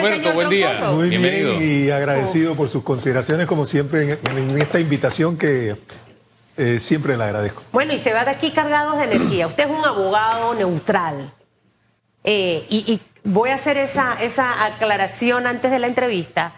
Roberto, 0.00 0.18
señor 0.18 0.34
buen 0.34 0.48
día. 0.48 0.68
Troncoso? 0.76 0.96
Muy 0.96 1.08
Bienvenido. 1.10 1.58
bien 1.58 1.84
y 1.86 1.90
agradecido 1.90 2.54
por 2.54 2.68
sus 2.68 2.82
consideraciones, 2.82 3.46
como 3.46 3.66
siempre, 3.66 4.18
en, 4.22 4.38
en 4.38 4.60
esta 4.60 4.78
invitación 4.80 5.36
que 5.36 5.76
eh, 6.56 6.78
siempre 6.78 7.16
le 7.16 7.24
agradezco. 7.24 7.62
Bueno, 7.72 7.92
y 7.92 7.98
se 7.98 8.12
va 8.12 8.24
de 8.24 8.30
aquí 8.32 8.50
cargados 8.52 8.98
de 8.98 9.04
energía. 9.04 9.46
Usted 9.46 9.64
es 9.64 9.70
un 9.70 9.84
abogado 9.84 10.54
neutral. 10.54 11.32
Eh, 12.22 12.66
y, 12.70 12.92
y 12.92 13.00
voy 13.24 13.50
a 13.50 13.56
hacer 13.56 13.76
esa, 13.76 14.16
esa 14.22 14.64
aclaración 14.64 15.46
antes 15.46 15.70
de 15.70 15.78
la 15.78 15.86
entrevista 15.86 16.54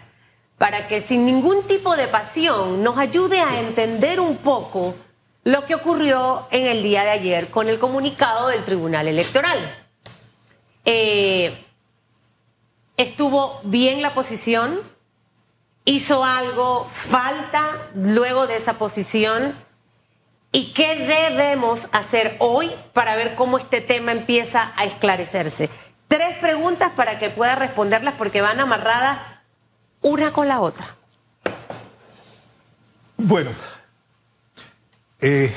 para 0.57 0.87
que 0.87 1.01
sin 1.01 1.25
ningún 1.25 1.63
tipo 1.63 1.95
de 1.95 2.07
pasión 2.07 2.81
nos 2.83 2.97
ayude 2.97 3.39
a 3.41 3.59
entender 3.59 4.19
un 4.19 4.37
poco 4.37 4.95
lo 5.43 5.65
que 5.65 5.75
ocurrió 5.75 6.47
en 6.51 6.65
el 6.65 6.83
día 6.83 7.03
de 7.03 7.11
ayer 7.11 7.49
con 7.49 7.69
el 7.69 7.79
comunicado 7.79 8.47
del 8.49 8.63
Tribunal 8.65 9.07
Electoral. 9.07 9.57
Eh, 10.83 11.65
estuvo 12.97 13.61
bien 13.63 14.01
la 14.01 14.13
posición, 14.13 14.79
hizo 15.85 16.25
algo, 16.25 16.89
falta 17.09 17.89
luego 17.95 18.47
de 18.47 18.57
esa 18.57 18.73
posición. 18.73 19.55
¿Y 20.51 20.73
qué 20.73 20.95
debemos 20.95 21.87
hacer 21.91 22.35
hoy 22.39 22.71
para 22.93 23.15
ver 23.15 23.35
cómo 23.35 23.57
este 23.57 23.79
tema 23.79 24.11
empieza 24.11 24.73
a 24.75 24.85
esclarecerse? 24.85 25.69
Tres 26.07 26.37
preguntas 26.39 26.91
para 26.95 27.19
que 27.19 27.29
pueda 27.29 27.55
responderlas 27.55 28.15
porque 28.17 28.41
van 28.41 28.59
amarradas 28.59 29.19
una 30.01 30.31
con 30.31 30.47
la 30.47 30.59
otra. 30.61 30.95
Bueno, 33.17 33.51
eh, 35.19 35.53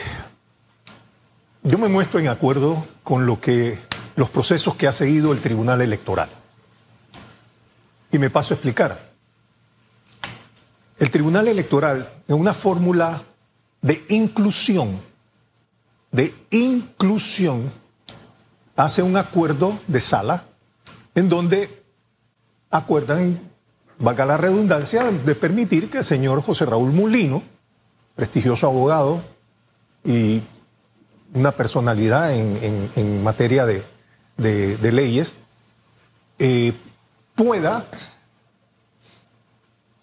yo 1.62 1.78
me 1.78 1.88
muestro 1.88 2.20
en 2.20 2.28
acuerdo 2.28 2.84
con 3.04 3.26
lo 3.26 3.40
que 3.40 3.78
los 4.16 4.28
procesos 4.28 4.74
que 4.76 4.86
ha 4.86 4.92
seguido 4.92 5.32
el 5.32 5.40
Tribunal 5.40 5.80
Electoral. 5.80 6.39
Y 8.12 8.19
me 8.19 8.30
paso 8.30 8.55
a 8.55 8.56
explicar. 8.56 9.10
El 10.98 11.10
Tribunal 11.10 11.48
Electoral, 11.48 12.10
en 12.29 12.37
una 12.37 12.52
fórmula 12.52 13.23
de 13.80 14.04
inclusión, 14.09 15.01
de 16.12 16.34
inclusión, 16.51 17.73
hace 18.76 19.02
un 19.02 19.16
acuerdo 19.16 19.80
de 19.87 20.01
sala 20.01 20.45
en 21.15 21.29
donde 21.29 21.82
acuerdan, 22.71 23.40
valga 23.99 24.27
la 24.27 24.37
redundancia, 24.37 25.04
de 25.10 25.34
permitir 25.34 25.88
que 25.88 25.99
el 25.99 26.04
señor 26.04 26.43
José 26.43 26.66
Raúl 26.66 26.93
Mulino, 26.93 27.43
prestigioso 28.15 28.66
abogado 28.66 29.23
y 30.04 30.43
una 31.32 31.52
personalidad 31.52 32.34
en, 32.34 33.23
materia 33.23 33.65
de 33.65 34.93
leyes, 34.93 35.37
eh, 36.38 36.73
pueda 37.45 37.87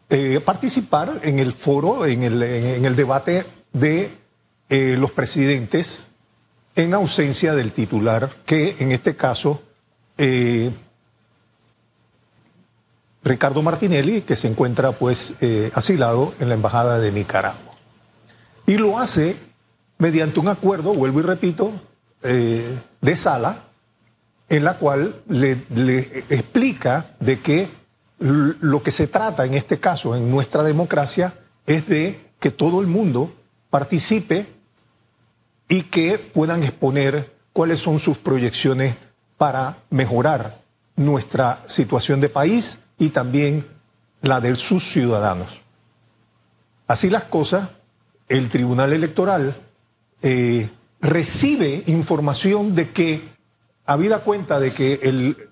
eh, 0.10 0.40
participar 0.44 1.20
en 1.22 1.38
el 1.38 1.54
foro, 1.54 2.08
en 2.08 2.24
el, 2.24 2.42
en- 2.42 2.84
el 2.86 2.96
debate 2.96 3.46
de 3.74 4.12
eh, 4.70 4.96
los 4.98 5.12
presidentes 5.12 6.08
en 6.76 6.96
ausencia 6.96 7.54
del 7.54 7.74
titular, 7.74 8.32
que 8.44 8.78
en 8.80 8.92
este 8.92 9.16
caso 9.16 9.62
eh, 10.18 10.72
Ricardo 13.24 13.62
Martinelli, 13.62 14.22
que 14.22 14.36
se 14.36 14.48
encuentra 14.48 14.94
pues 14.94 15.36
asilado 15.76 16.34
en 16.40 16.48
la 16.50 16.56
Embajada 16.56 16.98
de 16.98 17.12
Nicaragua. 17.12 17.76
Y 18.66 18.78
lo 18.78 18.98
hace 18.98 19.36
mediante 20.00 20.40
un 20.40 20.48
acuerdo, 20.48 20.94
vuelvo 20.96 21.20
y 21.20 21.24
repito, 21.24 21.72
de 22.22 23.16
sala, 23.16 23.67
en 24.50 24.64
la 24.64 24.78
cual 24.78 25.22
le, 25.28 25.52
explica 26.30 27.16
de 27.20 27.42
que 27.42 27.70
lo 28.20 28.82
que 28.82 28.92
se 28.92 29.08
trata 29.08 29.46
en 29.46 29.54
este 29.54 29.80
caso, 29.80 30.16
en 30.16 30.32
nuestra 30.32 30.64
democracia, 30.64 31.34
es 31.66 31.88
de 31.88 32.32
que 32.40 32.52
todo 32.52 32.82
el 32.82 32.88
mundo 32.88 33.34
participe 33.70 34.48
y 35.68 35.84
que 35.84 36.18
puedan 36.18 36.64
exponer 36.64 37.36
cuáles 37.54 37.80
son 37.80 38.00
sus 38.00 38.18
proyecciones 38.18 38.96
para 39.38 39.78
mejorar 39.90 40.62
nuestra 40.96 41.62
situación 41.68 42.22
de 42.22 42.30
país 42.30 42.80
y 42.98 43.10
también 43.10 43.68
la 44.22 44.40
de 44.40 44.56
sus 44.56 44.84
ciudadanos. 44.84 45.62
Así 46.88 47.10
las 47.10 47.26
cosas, 47.26 47.70
el 48.30 48.50
Tribunal 48.50 48.94
Electoral 48.94 49.56
eh, 50.22 50.70
recibe 51.02 51.84
información 51.88 52.76
de 52.76 52.92
que, 52.92 53.37
habida 53.88 54.20
cuenta 54.20 54.60
de 54.60 54.74
que 54.74 55.00
el, 55.04 55.50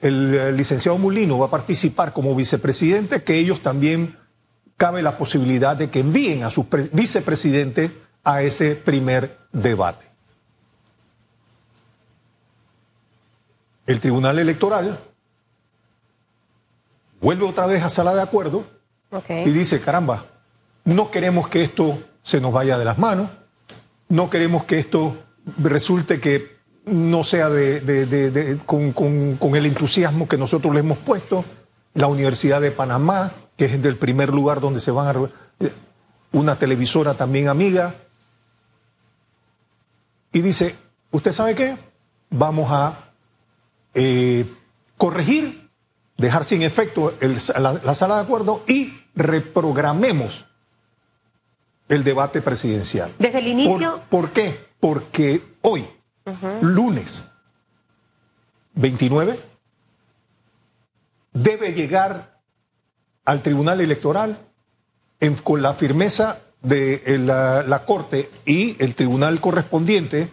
el, 0.00 0.34
eh, 0.34 0.52
licenciado 0.52 0.96
Mulino 0.96 1.38
va 1.38 1.46
a 1.46 1.50
participar 1.50 2.12
como 2.12 2.34
vicepresidente, 2.34 3.22
que 3.22 3.36
ellos 3.38 3.60
también 3.60 4.16
cabe 4.76 5.02
la 5.02 5.16
posibilidad 5.18 5.76
de 5.76 5.90
que 5.90 6.00
envíen 6.00 6.44
a 6.44 6.50
sus 6.50 6.66
pre- 6.66 6.88
vicepresidentes 6.92 7.90
a 8.24 8.42
ese 8.42 8.74
primer 8.76 9.38
debate. 9.52 10.06
El 13.86 14.00
Tribunal 14.00 14.38
Electoral 14.38 15.00
vuelve 17.20 17.44
otra 17.44 17.66
vez 17.66 17.82
a 17.82 17.90
sala 17.90 18.14
de 18.14 18.22
acuerdo 18.22 18.64
y 19.46 19.50
dice, 19.50 19.80
caramba, 19.80 20.24
no 20.84 21.10
queremos 21.10 21.48
que 21.48 21.62
esto 21.62 22.02
se 22.22 22.40
nos 22.40 22.52
vaya 22.52 22.78
de 22.78 22.84
las 22.84 22.98
manos, 22.98 23.28
no 24.08 24.30
queremos 24.30 24.64
que 24.64 24.78
esto 24.78 25.22
resulte 25.58 26.20
que 26.20 26.56
no 26.86 27.22
sea 27.24 27.48
de, 27.48 27.80
de- 27.80 28.06
de- 28.06 28.30
de- 28.30 28.56
con, 28.58 28.92
con- 28.92 29.36
con 29.36 29.54
el 29.56 29.66
entusiasmo 29.66 30.26
que 30.28 30.36
nosotros 30.38 30.72
le 30.74 30.80
hemos 30.80 30.98
puesto. 30.98 31.44
La 31.94 32.06
Universidad 32.06 32.60
de 32.60 32.70
Panamá, 32.70 33.32
que 33.56 33.66
es 33.66 33.82
del 33.82 33.96
primer 33.98 34.30
lugar 34.30 34.60
donde 34.60 34.80
se 34.80 34.90
van 34.90 35.08
a... 35.16 35.20
eh, 35.64 35.72
Una 36.32 36.56
televisora 36.58 37.14
también 37.14 37.48
amiga. 37.48 37.94
Y 40.32 40.40
dice, 40.40 40.74
¿usted 41.10 41.32
sabe 41.32 41.54
qué? 41.54 41.76
Vamos 42.30 42.68
a 42.72 43.10
eh, 43.94 44.46
corregir, 44.96 45.68
dejar 46.16 46.44
sin 46.44 46.62
efecto 46.62 47.14
el- 47.20 47.38
la, 47.58 47.74
la 47.84 47.94
sala 47.94 48.16
de 48.16 48.22
acuerdo 48.22 48.62
y 48.66 48.98
reprogramemos 49.14 50.46
el 51.88 52.02
debate 52.04 52.40
presidencial. 52.40 53.12
Desde 53.18 53.40
el 53.40 53.48
inicio, 53.48 54.00
¿Por, 54.08 54.22
por 54.22 54.30
qué? 54.32 54.66
Porque 54.80 55.42
hoy, 55.60 55.86
lunes 56.60 57.24
29, 58.74 59.40
debe 61.32 61.72
llegar 61.72 62.38
al 63.24 63.42
Tribunal 63.42 63.80
Electoral 63.80 64.38
en- 65.20 65.34
con 65.36 65.62
la 65.62 65.74
firmeza 65.74 66.38
de 66.62 67.02
eh, 67.06 67.18
la, 67.18 67.62
la 67.62 67.84
Corte 67.84 68.30
y 68.44 68.76
el 68.82 68.94
Tribunal 68.94 69.40
correspondiente 69.40 70.32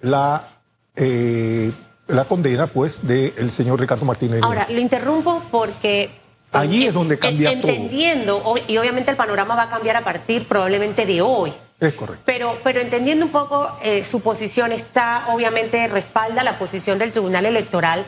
la, 0.00 0.48
eh, 0.96 1.72
la 2.08 2.24
condena 2.24 2.66
pues 2.66 3.06
del 3.06 3.50
señor 3.50 3.80
Ricardo 3.80 4.04
Martínez. 4.04 4.42
ahora 4.42 4.66
lo 4.70 4.80
interrumpo 4.80 5.42
porque 5.50 6.10
Allí 6.52 6.86
es 6.86 6.94
donde 6.94 7.18
cambia 7.18 7.50
en- 7.52 7.60
todo. 7.60 7.70
entendiendo 7.72 8.54
y 8.68 8.76
obviamente 8.78 9.10
el 9.10 9.16
panorama 9.16 9.54
va 9.56 9.64
a 9.64 9.70
cambiar 9.70 9.96
a 9.96 10.04
partir 10.04 10.46
probablemente 10.48 11.04
de 11.04 11.20
hoy. 11.20 11.52
Es 11.78 11.92
correcto. 11.94 12.22
Pero, 12.24 12.58
pero 12.64 12.80
entendiendo 12.80 13.26
un 13.26 13.32
poco 13.32 13.76
eh, 13.82 14.04
su 14.04 14.20
posición, 14.22 14.72
está 14.72 15.26
obviamente 15.28 15.86
respalda 15.88 16.42
la 16.42 16.58
posición 16.58 16.98
del 16.98 17.12
Tribunal 17.12 17.46
Electoral. 17.46 18.06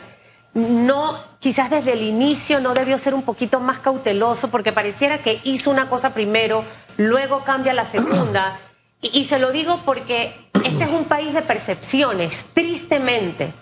No, 0.53 1.23
quizás 1.39 1.69
desde 1.69 1.93
el 1.93 2.01
inicio 2.01 2.59
no 2.59 2.73
debió 2.73 2.97
ser 2.97 3.13
un 3.13 3.21
poquito 3.21 3.59
más 3.59 3.79
cauteloso 3.79 4.49
porque 4.49 4.71
pareciera 4.71 5.19
que 5.19 5.39
hizo 5.43 5.69
una 5.69 5.87
cosa 5.87 6.13
primero, 6.15 6.63
luego 6.97 7.43
cambia 7.43 7.73
la 7.73 7.85
segunda. 7.85 8.59
Y, 9.01 9.19
y 9.19 9.25
se 9.25 9.37
lo 9.37 9.51
digo 9.51 9.81
porque 9.85 10.49
este 10.63 10.83
es 10.83 10.89
un 10.89 11.05
país 11.05 11.33
de 11.33 11.43
percepciones, 11.43 12.45
tristemente. 12.53 13.53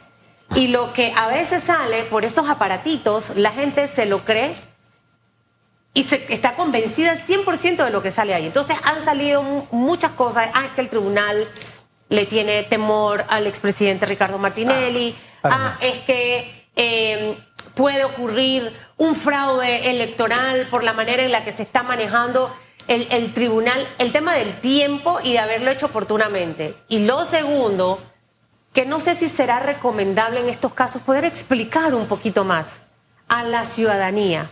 Y 0.55 0.69
lo 0.69 0.93
que 0.93 1.11
a 1.13 1.27
veces 1.27 1.63
sale 1.63 2.03
por 2.03 2.23
estos 2.23 2.49
aparatitos, 2.49 3.35
la 3.35 3.51
gente 3.51 3.89
se 3.89 4.05
lo 4.05 4.19
cree 4.19 4.55
y 5.99 6.03
se, 6.03 6.31
está 6.33 6.53
convencida 6.55 7.11
al 7.11 7.19
100% 7.25 7.83
de 7.85 7.89
lo 7.91 8.01
que 8.03 8.11
sale 8.11 8.33
ahí. 8.33 8.45
Entonces 8.45 8.77
han 8.83 9.03
salido 9.03 9.41
mu- 9.43 9.65
muchas 9.71 10.11
cosas. 10.11 10.49
Ah, 10.53 10.65
es 10.65 10.71
que 10.71 10.81
el 10.81 10.89
tribunal 10.89 11.47
le 12.09 12.25
tiene 12.25 12.63
temor 12.63 13.25
al 13.29 13.47
expresidente 13.47 14.05
Ricardo 14.05 14.37
Martinelli. 14.37 15.15
Ah, 15.43 15.49
Ah, 15.49 15.77
es 15.81 15.97
que 15.99 16.65
eh, 16.75 17.37
puede 17.73 18.03
ocurrir 18.05 18.75
un 18.97 19.15
fraude 19.15 19.89
electoral 19.89 20.67
por 20.69 20.83
la 20.83 20.93
manera 20.93 21.23
en 21.23 21.31
la 21.31 21.43
que 21.43 21.51
se 21.53 21.63
está 21.63 21.83
manejando 21.83 22.53
el, 22.87 23.07
el 23.11 23.33
tribunal. 23.33 23.87
El 23.97 24.11
tema 24.11 24.33
del 24.35 24.53
tiempo 24.61 25.19
y 25.23 25.33
de 25.33 25.39
haberlo 25.39 25.71
hecho 25.71 25.85
oportunamente. 25.87 26.75
Y 26.89 26.99
lo 27.05 27.25
segundo, 27.25 27.99
que 28.73 28.85
no 28.85 28.99
sé 28.99 29.15
si 29.15 29.29
será 29.29 29.59
recomendable 29.59 30.39
en 30.41 30.49
estos 30.49 30.73
casos 30.73 31.01
poder 31.01 31.25
explicar 31.25 31.95
un 31.95 32.07
poquito 32.07 32.43
más 32.43 32.75
a 33.27 33.43
la 33.43 33.65
ciudadanía. 33.65 34.49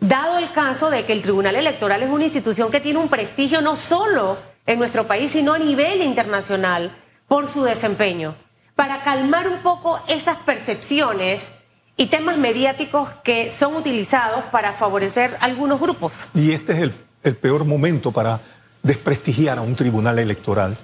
Dado 0.00 0.38
el 0.38 0.50
caso 0.52 0.90
de 0.90 1.04
que 1.04 1.12
el 1.12 1.22
Tribunal 1.22 1.56
Electoral 1.56 2.02
es 2.02 2.10
una 2.10 2.24
institución 2.24 2.70
que 2.70 2.80
tiene 2.80 3.00
un 3.00 3.08
prestigio 3.08 3.60
no 3.60 3.74
solo 3.74 4.38
en 4.64 4.78
nuestro 4.78 5.06
país, 5.06 5.32
sino 5.32 5.54
a 5.54 5.58
nivel 5.58 6.02
internacional 6.02 6.96
por 7.26 7.48
su 7.48 7.64
desempeño. 7.64 8.36
Para 8.76 9.02
calmar 9.02 9.48
un 9.48 9.58
poco 9.58 9.98
esas 10.08 10.38
percepciones 10.38 11.48
y 11.96 12.06
temas 12.06 12.38
mediáticos 12.38 13.08
que 13.24 13.50
son 13.50 13.74
utilizados 13.74 14.44
para 14.52 14.72
favorecer 14.72 15.36
algunos 15.40 15.80
grupos. 15.80 16.28
Y 16.32 16.52
este 16.52 16.72
es 16.72 16.90
el, 17.24 17.36
peor 17.36 17.64
momento 17.64 18.12
para 18.12 18.40
desprestigiar 18.84 19.58
a 19.58 19.62
un 19.62 19.74
tribunal 19.74 20.20
electoral 20.20 20.78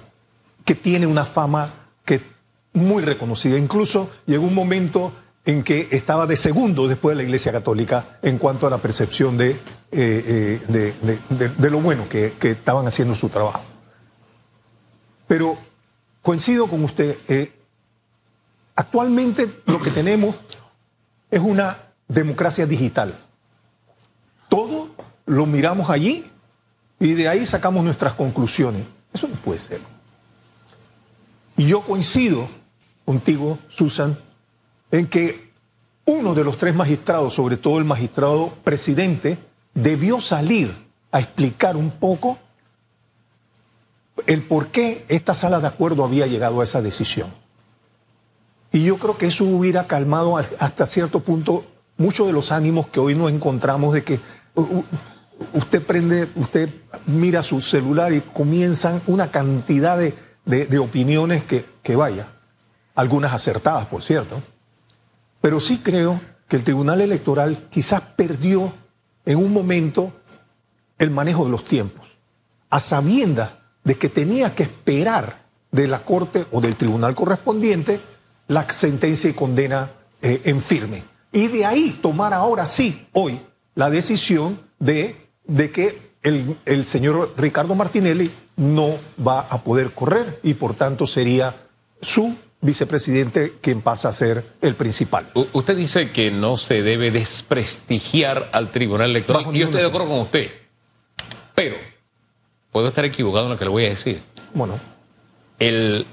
que 0.65 0.75
tiene 0.75 1.07
una 1.07 1.23
fama 1.23 1.73
que 2.03 2.21
muy 2.73 3.01
reconocida. 3.01 3.57
Incluso 3.57 4.11
llegó 4.25 4.45
un 4.45 4.53
momento 4.53 5.13
en 5.45 5.63
que 5.63 5.89
estaba 5.91 6.25
de 6.25 6.37
segundo 6.37 6.87
después 6.87 7.15
de 7.15 7.17
la 7.17 7.23
Iglesia 7.23 7.51
Católica 7.51 8.17
en 8.23 8.39
cuanto 8.39 8.65
a 8.65 8.69
la 8.69 8.79
percepción 8.79 9.37
de, 9.37 9.51
eh, 9.51 9.59
eh, 9.91 11.19
de, 11.29 11.69
lo 11.69 11.79
bueno 11.79 12.09
que, 12.09 12.33
que, 12.39 12.51
estaban 12.51 12.87
haciendo 12.87 13.13
su 13.13 13.29
trabajo. 13.29 13.61
Pero 15.27 15.57
coincido 16.23 16.67
con 16.67 16.83
usted, 16.83 17.19
eh, 17.27 17.53
actualmente 18.75 19.61
lo 19.67 19.79
que 19.79 19.91
tenemos 19.91 20.35
es 21.29 21.39
una 21.39 21.93
democracia 22.07 22.65
digital. 22.65 23.19
Todo 24.49 24.95
lo 25.27 25.45
miramos 25.45 25.91
allí 25.91 26.25
y 26.99 27.13
de 27.13 27.27
ahí 27.27 27.45
sacamos 27.45 27.83
nuestras 27.83 28.15
conclusiones. 28.15 28.83
Eso 29.13 29.27
no 29.27 29.35
puede 29.35 29.59
ser. 29.59 29.81
Y 31.55 31.67
yo 31.67 31.81
coincido 31.81 32.47
contigo, 33.05 33.59
Susan, 33.69 34.17
en 34.97 35.07
que 35.07 35.51
uno 36.05 36.33
de 36.33 36.43
los 36.43 36.57
tres 36.57 36.75
magistrados, 36.75 37.33
sobre 37.33 37.57
todo 37.57 37.79
el 37.79 37.85
magistrado 37.85 38.53
presidente, 38.63 39.37
debió 39.73 40.21
salir 40.21 40.75
a 41.11 41.19
explicar 41.19 41.75
un 41.75 41.91
poco 41.91 42.37
el 44.27 44.43
por 44.43 44.67
qué 44.67 45.05
esta 45.09 45.33
sala 45.33 45.59
de 45.59 45.67
acuerdo 45.67 46.05
había 46.05 46.27
llegado 46.27 46.61
a 46.61 46.63
esa 46.63 46.81
decisión. 46.81 47.33
Y 48.71 48.83
yo 48.83 48.97
creo 48.97 49.17
que 49.17 49.27
eso 49.27 49.45
hubiera 49.45 49.87
calmado 49.87 50.37
hasta 50.37 50.85
cierto 50.85 51.21
punto 51.21 51.65
muchos 51.97 52.27
de 52.27 52.33
los 52.33 52.51
ánimos 52.51 52.87
que 52.87 52.99
hoy 52.99 53.15
nos 53.15 53.31
encontramos 53.31 53.93
de 53.93 54.03
que 54.03 54.19
usted 55.53 55.85
prende, 55.85 56.29
usted 56.35 56.69
mira 57.05 57.41
su 57.41 57.61
celular 57.61 58.13
y 58.13 58.21
comienzan 58.21 59.01
una 59.07 59.31
cantidad 59.31 59.97
de, 59.97 60.13
de, 60.45 60.65
de 60.65 60.79
opiniones 60.79 61.43
que, 61.43 61.65
que 61.81 61.95
vaya, 61.95 62.27
algunas 62.95 63.33
acertadas, 63.33 63.85
por 63.87 64.01
cierto. 64.01 64.41
Pero 65.45 65.59
sí 65.59 65.77
creo 65.77 66.19
que 66.47 66.55
el 66.55 66.63
Tribunal 66.63 67.01
Electoral 67.01 67.67
quizás 67.69 68.01
perdió 68.01 68.73
en 69.27 69.37
un 69.37 69.53
momento 69.53 70.11
el 70.97 71.11
manejo 71.11 71.45
de 71.45 71.51
los 71.51 71.63
tiempos, 71.63 72.17
a 72.71 72.79
sabiendas 72.79 73.51
de 73.83 73.95
que 73.95 74.09
tenía 74.09 74.55
que 74.55 74.63
esperar 74.63 75.45
de 75.71 75.85
la 75.85 76.03
Corte 76.03 76.47
o 76.51 76.61
del 76.61 76.75
tribunal 76.75 77.13
correspondiente 77.13 78.01
la 78.47 78.67
sentencia 78.71 79.29
y 79.29 79.33
condena 79.33 79.91
eh, 80.19 80.41
en 80.45 80.63
firme. 80.63 81.03
Y 81.31 81.45
de 81.49 81.63
ahí 81.63 81.99
tomar 82.01 82.33
ahora 82.33 82.65
sí, 82.65 83.07
hoy, 83.11 83.39
la 83.75 83.91
decisión 83.91 84.61
de, 84.79 85.29
de 85.43 85.69
que 85.69 86.13
el, 86.23 86.57
el 86.65 86.85
señor 86.85 87.35
Ricardo 87.37 87.75
Martinelli 87.75 88.31
no 88.55 88.97
va 89.23 89.41
a 89.41 89.63
poder 89.63 89.91
correr 89.91 90.39
y 90.41 90.55
por 90.55 90.73
tanto 90.73 91.05
sería 91.05 91.55
su 92.01 92.35
vicepresidente 92.61 93.55
quien 93.61 93.81
pasa 93.81 94.09
a 94.09 94.13
ser 94.13 94.45
el 94.61 94.75
principal. 94.75 95.29
U 95.35 95.47
usted 95.53 95.75
dice 95.75 96.11
que 96.11 96.31
no 96.31 96.57
se 96.57 96.81
debe 96.81 97.11
desprestigiar 97.11 98.49
al 98.51 98.71
Tribunal 98.71 99.11
Electoral. 99.11 99.43
Bajo 99.43 99.55
y 99.55 99.59
yo 99.59 99.65
estoy 99.65 99.81
de 99.81 99.87
acuerdo 99.87 100.07
con 100.07 100.19
usted. 100.19 100.51
Pero 101.53 101.77
puedo 102.71 102.87
estar 102.87 103.05
equivocado 103.05 103.45
en 103.45 103.51
lo 103.51 103.57
que 103.57 103.65
le 103.65 103.71
voy 103.71 103.85
a 103.85 103.89
decir. 103.89 104.21
Bueno. 104.53 104.79
El 105.59 106.05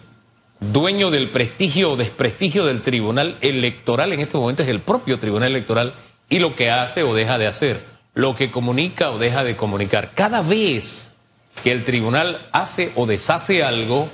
dueño 0.60 1.10
del 1.10 1.30
prestigio 1.30 1.92
o 1.92 1.96
desprestigio 1.96 2.64
del 2.64 2.82
Tribunal 2.82 3.38
Electoral 3.40 4.12
en 4.12 4.20
este 4.20 4.38
momento 4.38 4.62
es 4.62 4.68
el 4.68 4.80
propio 4.80 5.18
Tribunal 5.18 5.50
Electoral 5.50 5.94
y 6.28 6.38
lo 6.38 6.54
que 6.54 6.70
hace 6.70 7.02
o 7.02 7.14
deja 7.14 7.38
de 7.38 7.46
hacer, 7.46 7.84
lo 8.14 8.36
que 8.36 8.50
comunica 8.50 9.10
o 9.10 9.18
deja 9.18 9.42
de 9.44 9.56
comunicar. 9.56 10.12
Cada 10.14 10.42
vez 10.42 11.12
que 11.62 11.72
el 11.72 11.84
tribunal 11.84 12.48
hace 12.52 12.92
o 12.94 13.06
deshace 13.06 13.62
algo, 13.62 14.08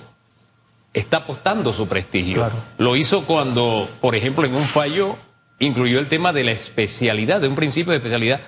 está 0.98 1.18
apostando 1.18 1.72
su 1.72 1.86
prestigio. 1.86 2.36
Claro. 2.36 2.56
Lo 2.78 2.96
hizo 2.96 3.24
cuando, 3.24 3.88
por 4.00 4.14
ejemplo, 4.14 4.44
en 4.44 4.54
un 4.54 4.66
fallo 4.66 5.16
incluyó 5.58 5.98
el 5.98 6.06
tema 6.06 6.32
de 6.32 6.44
la 6.44 6.52
especialidad, 6.52 7.40
de 7.40 7.48
un 7.48 7.54
principio 7.54 7.90
de 7.90 7.98
especialidad 7.98 8.40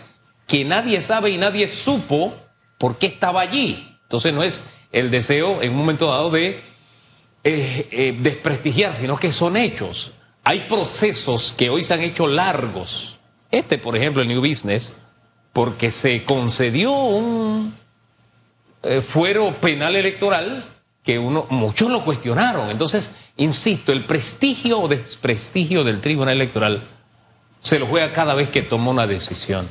que 0.47 0.64
nadie 0.64 1.00
sabe 1.00 1.31
y 1.31 1.38
nadie 1.38 1.70
supo 1.70 2.35
por 2.79 2.99
qué 2.99 3.06
estaba 3.06 3.41
allí. 3.41 3.99
Entonces 4.02 4.32
no 4.32 4.43
es 4.43 4.62
el 4.93 5.11
deseo 5.11 5.62
en 5.62 5.73
un 5.73 5.79
momento 5.79 6.08
dado 6.08 6.31
de 6.31 6.61
eh, 7.44 7.88
eh, 7.91 8.17
desprestigiar, 8.19 8.94
sino 8.94 9.17
que 9.17 9.31
son 9.31 9.56
hechos. 9.56 10.12
Hay 10.43 10.61
procesos 10.69 11.55
que 11.56 11.70
hoy 11.70 11.85
se 11.85 11.94
han 11.94 12.00
hecho 12.00 12.26
largos. 12.26 13.19
Este, 13.50 13.79
por 13.79 13.97
ejemplo, 13.97 14.23
el 14.23 14.29
New 14.29 14.41
Business, 14.41 14.97
porque 15.52 15.91
se 15.91 16.25
concedió 16.25 16.93
un 16.93 17.75
eh, 18.82 19.00
fuero 19.02 19.55
penal 19.61 19.94
electoral 19.94 20.64
que 21.02 21.19
uno, 21.19 21.47
muchos 21.50 21.91
lo 21.91 22.05
cuestionaron. 22.05 22.70
Entonces, 22.70 23.11
insisto, 23.37 23.93
el 23.93 24.05
prestigio 24.05 24.81
o 24.81 24.88
desprestigio 24.88 25.85
del 25.85 26.00
Tribunal 26.00 26.35
Electoral 26.35 26.82
se 27.61 27.79
lo 27.79 27.87
juega 27.87 28.12
cada 28.12 28.35
vez 28.35 28.49
que 28.49 28.62
toma 28.62 28.91
una 28.91 29.06
decisión. 29.06 29.69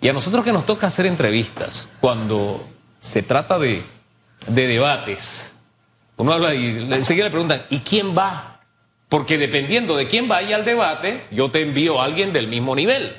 Y 0.00 0.08
a 0.08 0.12
nosotros 0.12 0.44
que 0.44 0.52
nos 0.52 0.66
toca 0.66 0.86
hacer 0.86 1.06
entrevistas, 1.06 1.88
cuando 2.00 2.64
se 3.00 3.22
trata 3.22 3.58
de, 3.58 3.82
de 4.46 4.66
debates, 4.66 5.54
uno 6.16 6.32
habla 6.32 6.54
y 6.54 6.88
enseguida 6.92 7.24
le 7.24 7.30
preguntan, 7.30 7.62
¿y 7.70 7.80
quién 7.80 8.16
va? 8.16 8.60
Porque 9.08 9.38
dependiendo 9.38 9.96
de 9.96 10.06
quién 10.06 10.28
vaya 10.28 10.56
al 10.56 10.64
debate, 10.64 11.24
yo 11.30 11.50
te 11.50 11.62
envío 11.62 12.00
a 12.00 12.04
alguien 12.04 12.32
del 12.32 12.46
mismo 12.46 12.76
nivel. 12.76 13.16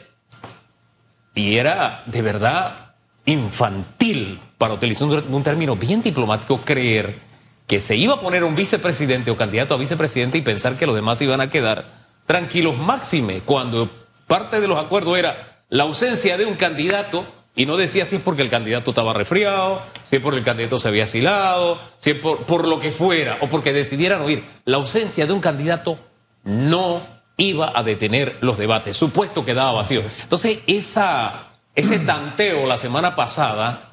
Y 1.33 1.56
era 1.56 2.03
de 2.06 2.21
verdad 2.21 2.94
infantil, 3.25 4.39
para 4.57 4.73
utilizar 4.73 5.07
un, 5.07 5.33
un 5.33 5.44
término 5.44 5.75
bien 5.75 6.01
diplomático, 6.01 6.61
creer 6.61 7.29
que 7.69 7.80
se 7.80 7.95
iba 7.95 8.16
a 8.16 8.19
poner 8.19 8.44
un 8.44 8.56
vicepresidente 8.56 9.30
o 9.30 9.38
candidato 9.38 9.75
a 9.75 9.77
vicepresidente 9.77 10.39
y 10.39 10.42
pensar 10.42 10.75
que 10.75 10.88
los 10.88 10.95
demás 10.95 11.21
iban 11.21 11.39
a 11.39 11.51
quedar 11.51 11.86
tranquilos 12.25 12.75
máxime, 12.75 13.42
cuando 13.42 13.88
parte 14.25 14.60
de 14.60 14.68
los 14.68 14.83
acuerdos 14.83 15.19
era 15.19 15.62
la 15.69 15.83
ausencia 15.83 16.36
de 16.36 16.45
un 16.45 16.56
candidato 16.56 17.25
y 17.56 17.68
no 17.68 17.77
decía 17.77 18.06
si 18.06 18.16
es 18.16 18.24
porque 18.24 18.42
el 18.42 18.50
candidato 18.50 18.89
estaba 18.89 19.13
resfriado, 19.13 19.83
si 20.10 20.16
es 20.16 20.21
porque 20.21 20.39
el 20.39 20.44
candidato 20.44 20.80
se 20.80 20.88
había 20.88 21.04
asilado, 21.04 21.80
si 22.00 22.10
es 22.10 22.16
por, 22.18 22.39
por 22.48 22.68
lo 22.68 22.80
que 22.80 22.92
fuera, 22.92 23.38
o 23.42 23.50
porque 23.50 23.71
decidieran 23.71 24.24
oír. 24.24 24.44
La 24.66 24.77
ausencia 24.77 25.27
de 25.27 25.33
un 25.33 25.39
candidato 25.39 26.00
no 26.44 27.06
iba 27.38 27.71
a 27.75 27.83
detener 27.83 28.38
los 28.42 28.57
debates. 28.57 28.98
Supuesto 28.98 29.45
quedaba 29.45 29.74
vacío. 29.74 30.01
Entonces, 30.24 30.60
esa, 30.66 31.49
ese 31.76 31.99
tanteo 31.99 32.66
la 32.66 32.80
semana 32.80 33.16
pasada, 33.16 33.92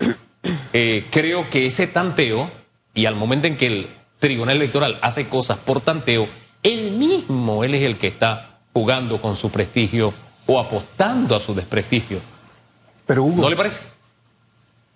eh, 0.72 1.08
creo 1.10 1.50
que 1.50 1.66
ese 1.66 1.86
tanteo, 1.86 2.50
y 2.96 3.06
al 3.06 3.14
momento 3.14 3.46
en 3.46 3.56
que 3.56 3.66
el 3.66 3.88
Tribunal 4.18 4.56
Electoral 4.56 4.98
hace 5.02 5.28
cosas 5.28 5.58
por 5.58 5.82
tanteo, 5.82 6.26
él 6.62 6.92
mismo, 6.92 7.62
él 7.62 7.74
es 7.74 7.82
el 7.82 7.98
que 7.98 8.08
está 8.08 8.58
jugando 8.72 9.20
con 9.20 9.36
su 9.36 9.50
prestigio 9.50 10.12
o 10.46 10.58
apostando 10.58 11.36
a 11.36 11.40
su 11.40 11.54
desprestigio. 11.54 12.20
Pero 13.06 13.22
Hugo, 13.22 13.42
¿No 13.42 13.50
le 13.50 13.56
parece? 13.56 13.82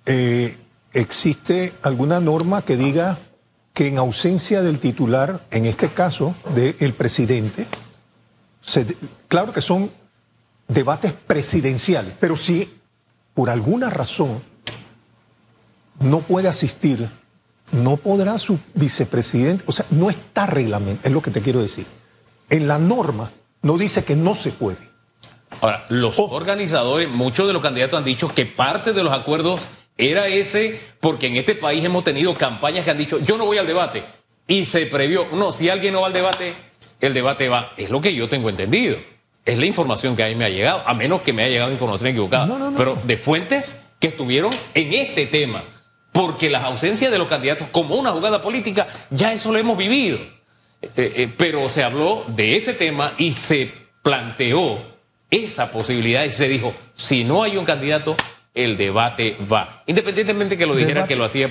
Eh, 0.07 0.57
¿Existe 0.95 1.75
alguna 1.83 2.21
norma 2.21 2.63
que 2.63 2.77
diga 2.77 3.19
que 3.75 3.87
en 3.87 3.99
ausencia 3.99 4.63
del 4.63 4.79
titular, 4.79 5.47
en 5.51 5.67
este 5.67 5.91
caso 5.91 6.35
del 6.55 6.95
presidente, 6.95 7.67
se, 8.63 8.97
claro 9.29 9.53
que 9.53 9.61
son 9.61 9.91
debates 10.69 11.13
presidenciales, 11.13 12.15
pero 12.19 12.37
si 12.37 12.81
por 13.35 13.51
alguna 13.51 13.91
razón 13.91 14.43
no 16.01 16.21
puede 16.21 16.49
asistir, 16.49 17.09
no 17.73 17.97
podrá 17.97 18.39
su 18.39 18.59
vicepresidente, 18.75 19.65
o 19.67 19.73
sea, 19.73 19.87
no 19.91 20.11
está 20.11 20.47
reglamento, 20.47 21.07
es 21.07 21.13
lo 21.13 21.23
que 21.23 21.31
te 21.31 21.41
quiero 21.41 21.61
decir. 21.61 21.87
En 22.49 22.67
la 22.67 22.79
norma 22.79 23.33
no 23.63 23.79
dice 23.79 24.05
que 24.05 24.17
no 24.17 24.35
se 24.35 24.51
puede. 24.51 24.91
Ahora, 25.61 25.85
los 25.89 26.19
organizadores, 26.19 27.09
muchos 27.09 27.47
de 27.47 27.53
los 27.53 27.63
candidatos 27.63 27.99
han 27.99 28.05
dicho 28.05 28.29
que 28.35 28.47
parte 28.47 28.93
de 28.93 29.03
los 29.03 29.13
acuerdos 29.13 29.61
era 29.99 30.29
ese, 30.29 30.81
porque 31.01 31.27
en 31.27 31.37
este 31.37 31.55
país 31.55 31.85
hemos 31.85 32.05
tenido 32.05 32.35
campañas 32.35 32.85
que 32.85 32.91
han 32.91 32.99
dicho, 32.99 33.19
yo 33.19 33.37
no 33.37 33.45
voy 33.45 33.59
al 33.59 33.67
debate. 33.67 34.05
Y 34.47 34.65
se 34.65 34.87
previó, 34.87 35.27
no, 35.33 35.53
si 35.53 35.69
alguien 35.69 35.93
no 35.93 36.01
va 36.01 36.09
al 36.09 36.13
debate, 36.13 36.55
el 37.01 37.15
debate 37.15 37.49
va. 37.49 37.73
Es 37.77 37.91
lo 37.91 38.01
que 38.01 38.15
yo 38.15 38.29
tengo 38.29 38.49
entendido. 38.49 38.97
Es 39.45 39.59
la 39.59 39.67
información 39.67 40.17
que 40.17 40.25
a 40.25 40.29
mí 40.29 40.35
me 40.35 40.45
ha 40.45 40.51
llegado, 40.51 40.83
a 40.87 40.95
menos 40.95 41.23
que 41.23 41.33
me 41.33 41.43
haya 41.43 41.53
llegado 41.53 41.73
información 41.73 42.11
equivocada. 42.11 42.47
No, 42.47 42.59
no, 42.59 42.71
no. 42.71 42.77
Pero 42.77 42.99
de 43.05 43.17
fuentes 43.17 43.81
que 43.99 44.09
estuvieron 44.09 44.51
en 44.75 44.93
este 44.93 45.27
tema. 45.27 45.63
Porque 46.13 46.51
las 46.51 46.65
ausencias 46.65 47.11
de 47.11 47.19
los 47.19 47.29
candidatos, 47.29 47.69
como 47.71 47.95
una 47.95 48.11
jugada 48.11 48.43
política, 48.43 48.89
ya 49.11 49.33
eso 49.33 49.53
lo 49.53 49.59
hemos 49.59 49.77
vivido. 49.79 50.19
Eh, 50.83 50.91
eh, 50.97 51.35
pero 51.37 51.69
se 51.69 51.85
habló 51.85 52.25
de 52.29 52.57
ese 52.57 52.73
tema 52.75 53.13
y 53.19 53.33
se 53.33 53.71
planteó 54.03 54.79
esa 55.31 55.71
posibilidad 55.71 56.25
y 56.25 56.33
se 56.33 56.49
dijo, 56.49 56.75
si 56.95 57.23
no 57.23 57.43
hay 57.45 57.57
un 57.57 57.65
candidato, 57.65 58.17
el 58.55 58.77
debate 58.77 59.37
va. 59.51 59.83
Independientemente 59.87 60.59
que 60.59 60.67
lo 60.67 60.75
dijera 60.75 61.07
que 61.07 61.15
lo 61.17 61.25
hacía 61.25 61.51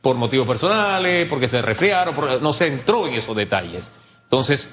por 0.00 0.16
motivos 0.16 0.46
personales, 0.46 1.26
porque 1.28 1.48
se 1.48 1.60
resfriaron, 1.60 2.14
por- 2.14 2.40
no 2.40 2.52
se 2.52 2.68
entró 2.68 3.06
en 3.06 3.14
esos 3.14 3.36
detalles. 3.36 3.90
Entonces, 4.24 4.68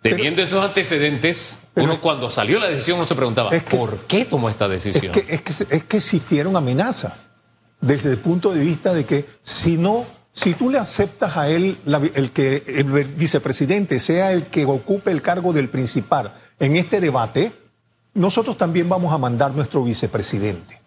Teniendo 0.00 0.42
esos 0.42 0.64
antecedentes, 0.64 1.58
uno 1.74 2.00
cuando 2.00 2.30
salió 2.30 2.60
la 2.60 2.68
decisión 2.68 2.98
uno 2.98 3.06
se 3.08 3.16
preguntaba, 3.16 3.50
Es 3.50 3.64
que- 3.64 3.76
¿por 3.76 4.02
qué 4.06 4.24
tomó 4.24 4.48
esta 4.48 4.68
decisión? 4.68 5.06
Es 5.06 5.10
que, 5.24 5.34
es, 5.34 5.40
que, 5.42 5.76
es 5.76 5.82
que 5.84 5.96
existieron 5.96 6.54
amenazas 6.56 7.26
desde 7.80 8.10
el 8.10 8.18
punto 8.18 8.52
de 8.52 8.60
vista 8.60 8.92
de 8.92 9.04
que 9.06 9.26
si 9.42 9.76
no, 9.76 10.04
si 10.32 10.54
tú 10.54 10.70
le 10.70 10.78
aceptas 10.78 11.36
a 11.36 11.48
él 11.48 11.78
la 11.84 11.98
el 12.14 12.32
que 12.32 12.64
el 12.66 12.84
vicepresidente 12.84 13.98
sea 13.98 14.32
el 14.32 14.46
que 14.46 14.64
ocupe 14.64 15.10
el 15.10 15.22
cargo 15.22 15.52
del 15.52 15.68
principal 15.68 16.34
en 16.58 16.76
este 16.76 17.00
debate, 17.00 17.52
nosotros 18.14 18.56
también 18.56 18.88
vamos 18.88 19.12
a 19.12 19.18
mandar 19.18 19.52
nuestro 19.52 19.82
vicepresidente. 19.84 20.80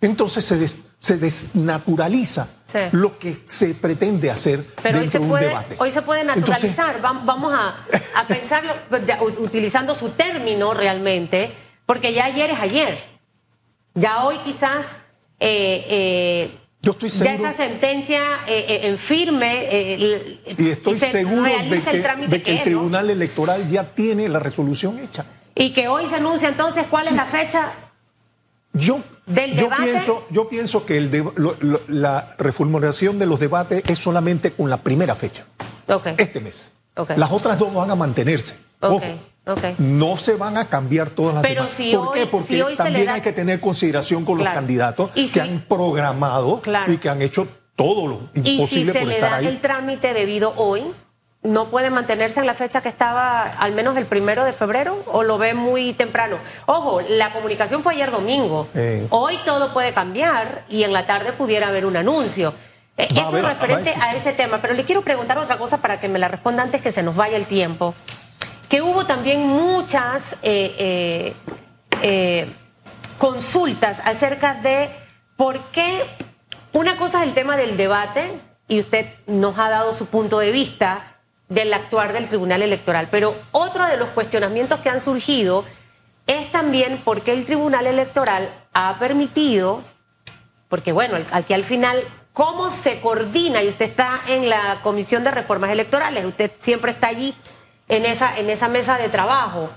Entonces 0.00 0.44
se, 0.44 0.56
des- 0.58 0.76
se 0.98 1.16
desnaturaliza 1.16 2.48
Sí. 2.66 2.80
lo 2.90 3.18
que 3.20 3.42
se 3.46 3.72
pretende 3.76 4.30
hacer 4.32 4.66
Pero 4.82 4.98
dentro 4.98 5.20
de 5.20 5.24
un 5.24 5.30
puede, 5.30 5.46
debate. 5.46 5.76
hoy 5.78 5.92
se 5.92 6.02
puede 6.02 6.24
naturalizar. 6.24 7.00
Vam- 7.00 7.24
Vamos 7.24 7.54
a, 7.54 7.76
a 8.18 8.26
pensarlo 8.26 8.72
pues, 8.90 9.02
utilizando 9.38 9.94
su 9.94 10.08
término 10.10 10.74
realmente, 10.74 11.52
porque 11.86 12.12
ya 12.12 12.24
ayer 12.24 12.50
es 12.50 12.58
ayer. 12.58 12.98
Ya 13.94 14.24
hoy 14.24 14.38
quizás 14.44 14.86
eh, 15.46 15.86
eh, 15.88 16.50
Yo 16.82 16.92
estoy 16.92 17.08
ya 17.10 17.16
seguro- 17.24 17.48
esa 17.50 17.52
sentencia 17.56 18.20
eh, 18.46 18.64
eh, 18.68 18.80
en 18.88 18.98
firme 18.98 19.52
eh, 19.70 20.38
y 20.58 20.68
estoy 20.70 20.98
se 20.98 21.10
seguro 21.10 21.42
de 21.44 21.80
que, 21.82 21.90
el 21.90 22.02
trámite 22.02 22.28
de 22.30 22.42
que 22.42 22.50
el 22.50 22.56
es, 22.56 22.60
¿no? 22.60 22.64
Tribunal 22.64 23.10
Electoral 23.10 23.68
ya 23.68 23.84
tiene 23.94 24.28
la 24.28 24.38
resolución 24.38 24.98
hecha. 24.98 25.24
Y 25.54 25.72
que 25.72 25.88
hoy 25.88 26.08
se 26.08 26.16
anuncia 26.16 26.48
entonces 26.48 26.86
cuál 26.90 27.06
es 27.06 27.12
la 27.12 27.26
fecha. 27.26 27.72
Yo, 28.72 29.00
¿Del 29.26 29.54
yo 29.54 29.64
debate? 29.64 29.82
pienso, 29.84 30.26
yo 30.30 30.48
pienso 30.48 30.84
que 30.84 30.96
el 30.98 31.10
de- 31.10 31.24
lo- 31.36 31.56
lo- 31.60 31.80
la 31.88 32.34
reformulación 32.38 33.18
de 33.20 33.26
los 33.26 33.38
debates 33.38 33.84
es 33.88 33.98
solamente 33.98 34.50
con 34.52 34.68
la 34.68 34.78
primera 34.78 35.14
fecha, 35.14 35.46
este 36.18 36.40
mes. 36.40 36.70
Las 37.16 37.30
otras 37.32 37.58
dos 37.58 37.72
van 37.72 37.90
a 37.90 37.94
mantenerse. 37.94 38.56
Ojo, 38.80 39.00
ok. 39.46 39.78
no 39.78 40.16
se 40.16 40.36
van 40.36 40.56
a 40.56 40.66
cambiar 40.68 41.10
todas 41.10 41.34
las 41.34 41.42
Pero 41.42 41.62
demás. 41.62 41.76
si 41.76 41.94
¿Por 41.96 42.08
hoy- 42.08 42.14
qué? 42.20 42.26
Porque 42.26 42.46
si 42.48 42.60
hoy 42.62 42.76
también 42.76 43.06
da- 43.06 43.14
hay 43.14 43.20
que 43.20 43.32
tener 43.32 43.60
consideración 43.60 44.24
con 44.24 44.36
Claro. 44.36 44.50
los 44.50 44.54
candidatos 44.54 45.10
Y 45.14 45.26
que 45.26 45.28
si- 45.32 45.40
han 45.40 45.60
programado 45.68 46.60
Claro. 46.60 46.92
y 46.92 46.98
que 46.98 47.08
han 47.08 47.22
hecho 47.22 47.46
todo 47.76 48.06
lo 48.06 48.20
Y 48.34 48.42
si 48.42 48.50
imposible 48.54 48.92
se 48.92 48.98
por 49.00 49.08
le 49.08 49.14
estar 49.14 49.30
da 49.30 49.36
ahí. 49.38 49.46
el 49.46 49.60
trámite 49.60 50.14
debido 50.14 50.54
hoy, 50.56 50.84
¿no 51.42 51.66
puede 51.70 51.90
mantenerse 51.90 52.40
en 52.40 52.46
la 52.46 52.54
fecha 52.54 52.80
que 52.80 52.88
estaba 52.88 53.42
al 53.42 53.72
menos 53.72 53.96
el 53.96 54.06
primero 54.06 54.44
de 54.44 54.52
febrero 54.52 55.02
o 55.12 55.22
lo 55.24 55.36
ve 55.38 55.54
muy 55.54 55.92
temprano? 55.92 56.38
Ojo, 56.66 57.00
la 57.08 57.30
comunicación 57.32 57.82
fue 57.82 57.94
ayer 57.94 58.10
domingo. 58.10 58.68
Eh. 58.74 59.06
Hoy 59.10 59.36
todo 59.44 59.72
puede 59.72 59.92
cambiar 59.92 60.64
y 60.70 60.84
en 60.84 60.92
la 60.92 61.04
tarde 61.06 61.32
pudiera 61.32 61.68
haber 61.68 61.84
un 61.84 61.96
anuncio. 61.96 62.54
Eh, 62.96 63.08
a 63.10 63.26
Eso 63.28 63.36
es 63.38 63.44
referente 63.44 63.90
a 64.00 64.04
a 64.04 64.14
ese 64.14 64.32
tema, 64.32 64.58
pero 64.62 64.72
le 64.72 64.84
quiero 64.84 65.02
preguntar 65.02 65.36
otra 65.36 65.58
cosa 65.58 65.78
para 65.78 65.98
que 66.00 66.08
me 66.08 66.20
la 66.20 66.28
responda 66.28 66.62
antes 66.62 66.80
que 66.80 66.92
se 66.92 67.02
nos 67.02 67.16
vaya 67.16 67.36
el 67.36 67.46
tiempo. 67.46 67.92
Que 68.68 68.82
hubo 68.82 69.06
también 69.06 69.46
muchas 69.46 70.32
eh, 70.42 70.74
eh, 70.78 71.34
eh, 72.02 72.52
consultas 73.18 74.00
acerca 74.04 74.54
de 74.54 74.90
por 75.36 75.60
qué 75.70 76.04
una 76.72 76.96
cosa 76.96 77.22
es 77.22 77.28
el 77.28 77.34
tema 77.34 77.56
del 77.56 77.76
debate 77.76 78.40
y 78.66 78.80
usted 78.80 79.06
nos 79.26 79.58
ha 79.58 79.68
dado 79.68 79.94
su 79.94 80.06
punto 80.06 80.38
de 80.38 80.50
vista 80.50 81.18
del 81.48 81.72
actuar 81.72 82.12
del 82.12 82.28
Tribunal 82.28 82.62
Electoral, 82.62 83.08
pero 83.10 83.34
otro 83.52 83.86
de 83.86 83.96
los 83.96 84.08
cuestionamientos 84.10 84.80
que 84.80 84.88
han 84.88 85.00
surgido 85.00 85.64
es 86.26 86.50
también 86.50 86.98
por 87.04 87.22
qué 87.22 87.32
el 87.32 87.44
Tribunal 87.44 87.86
Electoral 87.86 88.48
ha 88.72 88.98
permitido 88.98 89.84
porque 90.74 90.90
bueno, 90.90 91.18
aquí 91.30 91.54
al 91.54 91.62
final, 91.62 92.02
¿cómo 92.32 92.72
se 92.72 93.00
coordina? 93.00 93.62
Y 93.62 93.68
usted 93.68 93.86
está 93.86 94.18
en 94.26 94.48
la 94.48 94.80
Comisión 94.82 95.22
de 95.22 95.30
Reformas 95.30 95.70
Electorales, 95.70 96.24
usted 96.24 96.50
siempre 96.62 96.90
está 96.90 97.06
allí 97.06 97.32
en 97.88 98.06
esa, 98.06 98.38
en 98.38 98.50
esa 98.50 98.68
mesa 98.68 98.98
de 98.98 99.08
trabajo, 99.08 99.70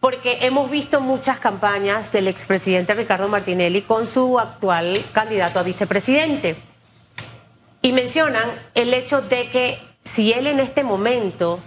porque 0.00 0.46
hemos 0.46 0.70
visto 0.70 1.00
muchas 1.00 1.38
campañas 1.38 2.12
del 2.12 2.28
expresidente 2.28 2.94
Ricardo 2.94 3.28
Martinelli 3.28 3.82
con 3.82 4.06
su 4.06 4.38
actual 4.38 4.98
candidato 5.12 5.58
a 5.58 5.62
vicepresidente. 5.62 6.56
Y 7.80 7.92
mencionan 7.92 8.50
el 8.74 8.92
hecho 8.92 9.22
de 9.22 9.48
que 9.50 9.78
si 10.02 10.32
él 10.32 10.46
en 10.46 10.60
este 10.60 10.84
momento 10.84 11.60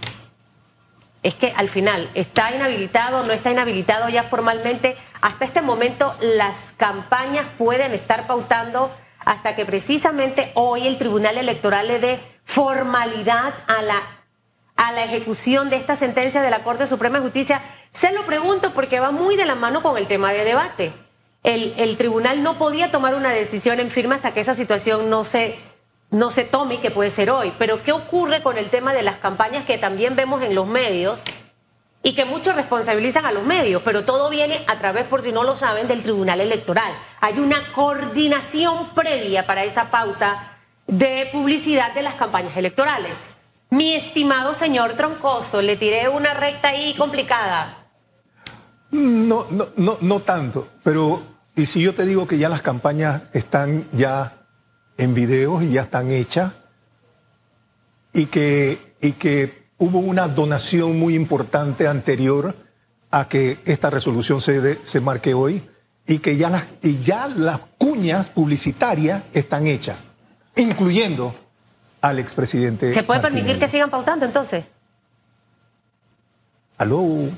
es 1.22 1.34
que 1.34 1.52
al 1.56 1.68
final 1.68 2.10
está 2.14 2.54
inhabilitado, 2.54 3.24
no 3.24 3.32
está 3.32 3.50
inhabilitado 3.50 4.08
ya 4.08 4.22
formalmente. 4.22 4.96
Hasta 5.20 5.44
este 5.44 5.62
momento 5.62 6.16
las 6.20 6.72
campañas 6.76 7.46
pueden 7.58 7.92
estar 7.92 8.26
pautando 8.26 8.92
hasta 9.24 9.56
que 9.56 9.66
precisamente 9.66 10.52
hoy 10.54 10.86
el 10.86 10.96
Tribunal 10.96 11.36
Electoral 11.36 11.88
le 11.88 11.98
dé 11.98 12.20
formalidad 12.44 13.52
a 13.66 13.82
la, 13.82 14.02
a 14.78 14.92
la 14.92 15.04
ejecución 15.04 15.70
de 15.70 15.76
esta 15.76 15.96
sentencia 15.96 16.40
de 16.40 16.50
la 16.50 16.62
Corte 16.62 16.86
Suprema 16.86 17.18
de 17.18 17.24
Justicia. 17.24 17.60
Se 17.90 18.12
lo 18.12 18.24
pregunto 18.24 18.72
porque 18.72 19.00
va 19.00 19.10
muy 19.10 19.36
de 19.36 19.44
la 19.44 19.56
mano 19.56 19.82
con 19.82 19.98
el 19.98 20.06
tema 20.06 20.32
de 20.32 20.44
debate. 20.44 20.92
El, 21.42 21.96
tribunal 21.96 22.44
no 22.44 22.58
podía 22.58 22.90
tomar 22.92 23.16
una 23.16 23.30
decisión 23.30 23.80
en 23.80 23.90
firme 23.90 24.14
hasta 24.14 24.32
que 24.32 24.40
esa 24.40 24.54
situación 24.54 25.10
no 25.10 25.24
se, 25.24 25.58
no 26.10 26.30
se 26.30 26.44
tome 26.44 26.80
que 26.80 26.92
puede 26.92 27.10
ser 27.10 27.28
hoy. 27.28 27.52
Pero 27.58 27.82
¿qué 27.82 27.90
ocurre 27.90 28.40
con 28.40 28.56
el 28.56 28.70
tema 28.70 28.94
de 28.94 29.02
las 29.02 29.16
campañas 29.16 29.64
que 29.64 29.78
también 29.78 30.14
vemos 30.14 30.42
en 30.42 30.54
los 30.54 30.68
medios 30.68 31.24
y 32.04 32.14
que 32.14 32.24
muchos 32.24 32.54
responsabilizan 32.54 33.26
a 33.26 33.32
los 33.32 33.42
medios? 33.42 33.82
Pero 33.84 34.04
todo 34.04 34.30
viene 34.30 34.62
a 34.68 34.78
través, 34.78 35.06
por 35.06 35.22
si 35.22 35.32
no 35.32 35.42
lo 35.42 35.56
saben, 35.56 35.88
del 35.88 36.04
Tribunal 36.04 36.40
Electoral. 36.40 36.92
Hay 37.20 37.40
una 37.40 37.72
coordinación 37.72 38.90
previa 38.90 39.44
para 39.44 39.64
esa 39.64 39.90
pauta 39.90 40.56
de 40.86 41.28
publicidad 41.32 41.94
de 41.94 42.02
las 42.02 42.14
campañas 42.14 42.56
electorales. 42.56 43.37
Mi 43.70 43.94
estimado 43.94 44.54
señor 44.54 44.94
Troncoso, 44.94 45.60
le 45.60 45.76
tiré 45.76 46.08
una 46.08 46.32
recta 46.34 46.68
ahí 46.68 46.94
complicada. 46.96 47.90
No, 48.90 49.46
no, 49.50 49.68
no, 49.76 49.98
no 50.00 50.20
tanto, 50.20 50.68
pero 50.82 51.22
y 51.54 51.66
si 51.66 51.82
yo 51.82 51.94
te 51.94 52.06
digo 52.06 52.26
que 52.26 52.38
ya 52.38 52.48
las 52.48 52.62
campañas 52.62 53.22
están 53.32 53.88
ya 53.92 54.46
en 54.96 55.12
videos 55.12 55.62
y 55.62 55.72
ya 55.72 55.82
están 55.82 56.10
hechas 56.10 56.52
y 58.12 58.26
que, 58.26 58.94
y 59.00 59.12
que 59.12 59.68
hubo 59.76 59.98
una 59.98 60.28
donación 60.28 60.98
muy 60.98 61.14
importante 61.14 61.86
anterior 61.86 62.56
a 63.10 63.28
que 63.28 63.58
esta 63.64 63.90
resolución 63.90 64.40
se, 64.40 64.84
se 64.84 65.00
marque 65.00 65.34
hoy 65.34 65.68
y 66.06 66.18
que 66.18 66.36
ya 66.36 66.48
las, 66.48 66.64
y 66.82 67.00
ya 67.00 67.26
las 67.26 67.60
cuñas 67.76 68.30
publicitarias 68.30 69.24
están 69.32 69.66
hechas, 69.66 69.98
incluyendo 70.56 71.34
al 72.00 72.18
expresidente. 72.18 72.92
¿Se 72.94 73.02
puede 73.02 73.20
permitir 73.20 73.58
que 73.58 73.68
sigan 73.68 73.90
pautando 73.90 74.24
entonces? 74.26 74.64
Aló. 76.76 77.30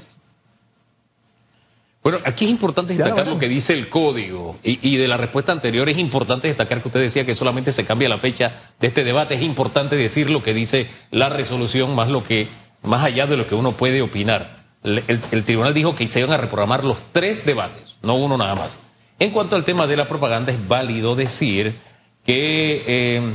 Bueno, 2.02 2.18
aquí 2.24 2.46
es 2.46 2.50
importante 2.50 2.94
destacar 2.94 3.26
lo 3.26 3.34
lo 3.34 3.38
que 3.38 3.48
dice 3.48 3.74
el 3.74 3.90
código 3.90 4.56
y, 4.62 4.78
y 4.88 4.96
de 4.96 5.06
la 5.06 5.18
respuesta 5.18 5.52
anterior 5.52 5.86
es 5.90 5.98
importante 5.98 6.48
destacar 6.48 6.80
que 6.80 6.88
usted 6.88 7.00
decía 7.00 7.26
que 7.26 7.34
solamente 7.34 7.72
se 7.72 7.84
cambia 7.84 8.08
la 8.08 8.16
fecha 8.16 8.54
de 8.80 8.86
este 8.86 9.04
debate. 9.04 9.34
Es 9.34 9.42
importante 9.42 9.96
decir 9.96 10.30
lo 10.30 10.42
que 10.42 10.54
dice 10.54 10.88
la 11.10 11.28
resolución 11.28 11.94
más 11.94 12.08
lo 12.08 12.24
que 12.24 12.48
más 12.82 13.04
allá 13.04 13.26
de 13.26 13.36
lo 13.36 13.46
que 13.46 13.54
uno 13.54 13.72
puede 13.76 14.00
opinar. 14.00 14.64
El, 14.82 15.04
el- 15.08 15.20
el 15.30 15.44
tribunal 15.44 15.74
dijo 15.74 15.94
que 15.94 16.08
se 16.08 16.20
iban 16.20 16.32
a 16.32 16.38
reprogramar 16.38 16.84
los 16.84 16.96
tres 17.12 17.44
debates, 17.44 17.98
no 18.02 18.14
uno 18.14 18.38
nada 18.38 18.54
más. 18.54 18.78
En 19.18 19.30
cuanto 19.30 19.54
al 19.56 19.64
tema 19.64 19.86
de 19.86 19.96
la 19.98 20.08
propaganda, 20.08 20.50
es 20.52 20.66
válido 20.66 21.14
decir 21.14 21.76
que 22.24 22.82
eh, 22.86 23.34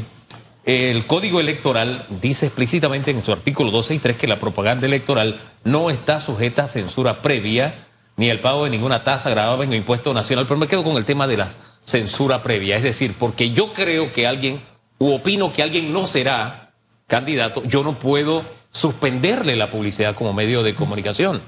el 0.65 1.05
Código 1.05 1.39
Electoral 1.39 2.05
dice 2.22 2.48
explícitamente 2.48 3.12
en 3.12 3.24
su 3.24 3.31
artículo 3.31 3.69
12 3.72 3.95
y 3.95 4.00
3 4.00 4.17
que 4.17 4.27
la 4.27 4.39
propaganda 4.39 4.88
electoral 4.88 5.39
no 5.63 5.89
está 5.91 6.19
sujeta 6.19 6.63
a 6.63 6.67
censura 6.67 7.22
previa 7.22 7.86
ni 8.17 8.29
el 8.29 8.39
pago 8.39 8.63
de 8.63 8.69
ninguna 8.72 9.03
tasa 9.03 9.29
grabada 9.29 9.63
en 9.63 9.74
impuesto 9.74 10.13
nacional. 10.13 10.45
Pero 10.48 10.60
me 10.60 10.67
quedo 10.67 10.84
con 10.84 10.98
el 10.98 11.05
tema 11.05 11.27
de 11.27 11.38
la 11.38 11.50
censura 11.81 12.41
previa. 12.41 12.77
Es 12.77 12.84
decir, 12.84 13.13
porque 13.19 13.51
yo 13.51 13.74
creo 13.74 14.12
que 14.13 14.25
alguien, 14.25 14.62
u 14.98 15.12
opino 15.13 15.51
que 15.53 15.62
alguien 15.62 15.93
no 15.93 16.07
será 16.07 16.72
candidato, 17.07 17.63
yo 17.65 17.84
no 17.84 18.00
puedo 18.00 18.43
suspenderle 18.72 19.55
la 19.55 19.69
publicidad 19.69 20.15
como 20.15 20.34
medio 20.34 20.63
de 20.63 20.74
comunicación. 20.74 21.41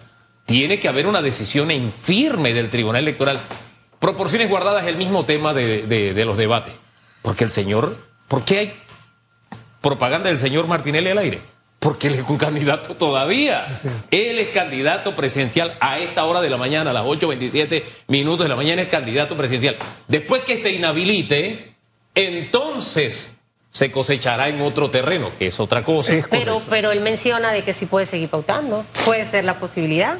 Tiene 0.45 0.79
que 0.79 0.88
haber 0.89 1.07
una 1.07 1.21
decisión 1.21 1.71
en 1.71 1.91
firme 1.91 2.53
del 2.53 2.69
Tribunal 2.69 3.01
Electoral. 3.03 3.39
Proporciones 4.00 4.47
guardadas 4.50 4.86
el 4.86 4.95
mismo 4.97 5.25
tema 5.25 5.53
de- 5.55 5.88
de 5.88 6.25
los 6.25 6.38
debates. 6.38 6.74
Porque 7.24 7.43
el 7.45 7.50
señor, 7.50 7.97
¿por 8.27 8.43
qué 8.45 8.59
hay 8.59 8.74
propaganda 9.81 10.29
del 10.29 10.38
señor 10.39 10.67
Martinelli 10.67 11.10
al 11.10 11.17
aire? 11.19 11.41
Porque 11.79 12.07
él 12.07 12.15
es 12.15 12.27
un 12.27 12.38
candidato 12.38 12.96
todavía. 12.96 13.67
Él 14.10 14.39
es 14.39 14.50
candidato 14.50 15.15
presidencial 15.15 15.77
a 15.79 16.00
esta 16.00 16.25
hora 16.25 16.41
de 16.41 16.50
la 16.50 16.57
mañana, 16.57 16.89
a 16.89 16.93
las 16.93 17.03
8.27 17.03 17.84
minutos 18.07 18.46
de 18.46 18.50
la 18.50 18.55
mañana, 18.55 18.81
es 18.81 18.88
candidato 18.88 19.38
presidencial. 19.38 19.77
Después 20.07 20.43
que 20.43 20.60
se 20.60 20.72
inhabilite, 20.72 21.75
entonces 22.15 23.34
se 23.69 23.91
cosechará 23.91 24.48
en 24.50 24.60
otro 24.62 24.89
terreno, 24.89 25.31
que 25.38 25.48
es 25.48 25.60
otra 25.60 25.84
cosa. 25.84 26.13
Es 26.13 26.27
Pero, 26.27 26.63
pero 26.67 26.91
él 26.91 27.01
menciona 27.01 27.51
de 27.51 27.63
que 27.63 27.74
sí 27.74 27.86
puede 27.86 28.05
seguir 28.07 28.29
pautando. 28.29 28.86
Puede 29.05 29.25
ser 29.25 29.46
la 29.46 29.60
posibilidad. 29.60 30.17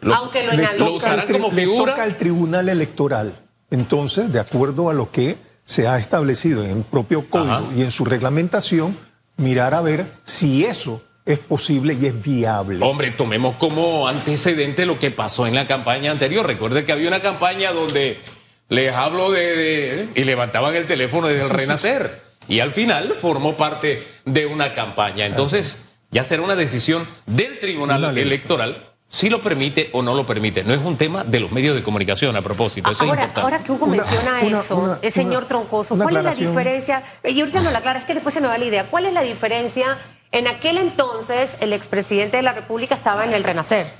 Lo- 0.00 0.14
Aunque 0.14 0.44
lo 0.44 0.52
Le 0.52 0.62
inhabilite. 0.62 0.90
lo 0.90 0.96
usarán 0.96 1.26
le 1.28 1.64
toca 1.66 2.02
al 2.02 2.16
Tribunal 2.16 2.68
Electoral. 2.70 3.34
Entonces, 3.70 4.32
de 4.32 4.40
acuerdo 4.40 4.88
a 4.88 4.94
lo 4.94 5.10
que 5.10 5.36
se 5.66 5.88
ha 5.88 5.98
establecido 5.98 6.64
en 6.64 6.70
el 6.70 6.84
propio 6.84 7.28
código 7.28 7.52
Ajá. 7.52 7.64
y 7.76 7.82
en 7.82 7.90
su 7.90 8.04
reglamentación, 8.04 8.96
mirar 9.36 9.74
a 9.74 9.82
ver 9.82 10.12
si 10.24 10.64
eso 10.64 11.02
es 11.26 11.40
posible 11.40 11.98
y 12.00 12.06
es 12.06 12.22
viable. 12.22 12.78
Hombre, 12.82 13.10
tomemos 13.10 13.56
como 13.56 14.06
antecedente 14.06 14.86
lo 14.86 14.98
que 14.98 15.10
pasó 15.10 15.46
en 15.46 15.56
la 15.56 15.66
campaña 15.66 16.12
anterior. 16.12 16.46
Recuerde 16.46 16.84
que 16.84 16.92
había 16.92 17.08
una 17.08 17.20
campaña 17.20 17.72
donde 17.72 18.20
les 18.68 18.94
hablo 18.94 19.32
de, 19.32 20.08
y 20.14 20.22
levantaban 20.22 20.74
el 20.76 20.86
teléfono 20.86 21.26
desde 21.26 21.42
el 21.42 21.50
Renacer. 21.50 22.22
Y 22.48 22.60
al 22.60 22.70
final 22.70 23.14
formó 23.20 23.56
parte 23.56 24.06
de 24.24 24.46
una 24.46 24.72
campaña. 24.72 25.26
Entonces, 25.26 25.80
ya 26.12 26.22
será 26.22 26.42
una 26.42 26.54
decisión 26.54 27.08
del 27.26 27.58
Tribunal 27.58 28.16
Electoral 28.16 28.95
si 29.16 29.30
lo 29.30 29.40
permite 29.40 29.88
o 29.94 30.02
no 30.02 30.14
lo 30.14 30.26
permite. 30.26 30.62
No 30.62 30.74
es 30.74 30.80
un 30.82 30.98
tema 30.98 31.24
de 31.24 31.40
los 31.40 31.50
medios 31.50 31.74
de 31.74 31.82
comunicación 31.82 32.36
a 32.36 32.42
propósito. 32.42 32.90
Eso 32.90 33.04
ahora, 33.04 33.22
es 33.22 33.28
importante. 33.28 33.40
ahora 33.40 33.64
que 33.64 33.72
Hugo 33.72 33.86
menciona 33.86 34.42
eso, 34.42 34.98
el 35.00 35.10
señor 35.10 35.46
Troncoso, 35.46 35.96
¿cuál 35.96 36.18
es 36.18 36.24
la 36.24 36.34
diferencia? 36.34 37.02
Y 37.24 37.40
ahorita 37.40 37.62
no 37.62 37.70
la 37.70 37.78
aclara, 37.78 38.00
es 38.00 38.04
que 38.04 38.12
después 38.12 38.34
se 38.34 38.42
me 38.42 38.48
va 38.48 38.58
la 38.58 38.66
idea. 38.66 38.90
¿Cuál 38.90 39.06
es 39.06 39.14
la 39.14 39.22
diferencia? 39.22 39.96
En 40.32 40.46
aquel 40.48 40.76
entonces, 40.76 41.56
el 41.60 41.72
expresidente 41.72 42.36
de 42.36 42.42
la 42.42 42.52
República 42.52 42.94
estaba 42.94 43.24
en 43.24 43.32
el 43.32 43.42
Renacer. 43.42 43.90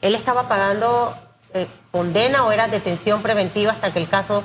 Él 0.00 0.14
estaba 0.14 0.48
pagando 0.48 1.14
eh, 1.52 1.66
condena 1.90 2.46
o 2.46 2.52
era 2.52 2.68
detención 2.68 3.20
preventiva 3.20 3.72
hasta 3.72 3.92
que 3.92 3.98
el 3.98 4.08
caso 4.08 4.44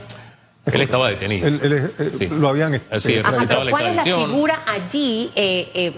él 0.65 0.81
estaba 0.81 1.09
detenido. 1.09 1.47
Eh, 1.47 2.29
lo 2.31 2.47
habían 2.47 2.73
sí, 2.99 3.21
¿Cuál 3.69 3.87
es 3.87 3.95
la 3.95 4.03
figura 4.03 4.63
allí? 4.65 5.31
Eh, 5.35 5.71
eh, 5.73 5.93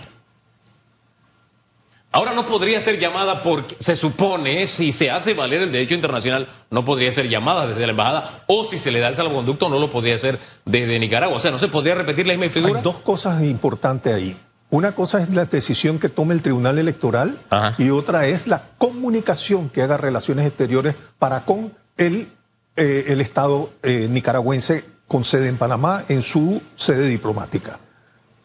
Ahora 2.16 2.34
no 2.34 2.48
podría 2.48 2.80
ser 2.80 2.98
llamada 2.98 3.44
porque 3.44 3.76
se 3.78 3.98
supone, 3.98 4.68
si 4.68 4.94
se 4.94 5.12
hace 5.12 5.34
valer 5.34 5.64
el 5.64 5.74
derecho 5.74 5.96
internacional, 5.96 6.48
no 6.72 6.86
podría 6.86 7.12
ser 7.12 7.28
llamada 7.28 7.68
desde 7.68 7.86
la 7.86 7.92
embajada, 7.92 8.46
o 8.48 8.64
si 8.64 8.78
se 8.78 8.90
le 8.90 9.02
da 9.02 9.10
el 9.10 9.18
salvoconducto, 9.18 9.68
no 9.68 9.80
lo 9.80 9.90
podría 9.90 10.16
hacer 10.16 10.40
desde 10.64 10.98
Nicaragua. 10.98 11.36
O 11.36 11.40
sea, 11.42 11.52
no 11.52 11.58
se 11.58 11.68
podría 11.68 11.94
repetir 11.94 12.26
la 12.26 12.38
misma 12.38 12.50
figura. 12.50 12.78
Hay 12.78 12.82
dos 12.82 13.00
cosas 13.00 13.44
importantes 13.44 14.14
ahí. 14.14 14.38
Una 14.70 14.96
cosa 14.96 15.22
es 15.22 15.30
la 15.30 15.44
decisión 15.44 16.00
que 16.00 16.08
tome 16.08 16.34
el 16.34 16.42
Tribunal 16.42 16.78
Electoral 16.78 17.38
y 17.78 17.90
otra 17.90 18.28
es 18.28 18.48
la 18.48 18.70
comunicación 18.78 19.68
que 19.68 19.82
haga 19.82 19.98
Relaciones 19.98 20.48
Exteriores 20.48 20.96
para 21.20 21.44
con 21.44 21.74
el, 21.98 22.32
eh, 22.78 23.08
el 23.10 23.20
Estado 23.20 23.72
eh, 23.84 24.08
nicaragüense 24.10 24.86
con 25.06 25.26
sede 25.26 25.50
en 25.50 25.58
Panamá 25.58 26.06
en 26.08 26.22
su 26.22 26.62
sede 26.76 27.08
diplomática. 27.08 27.78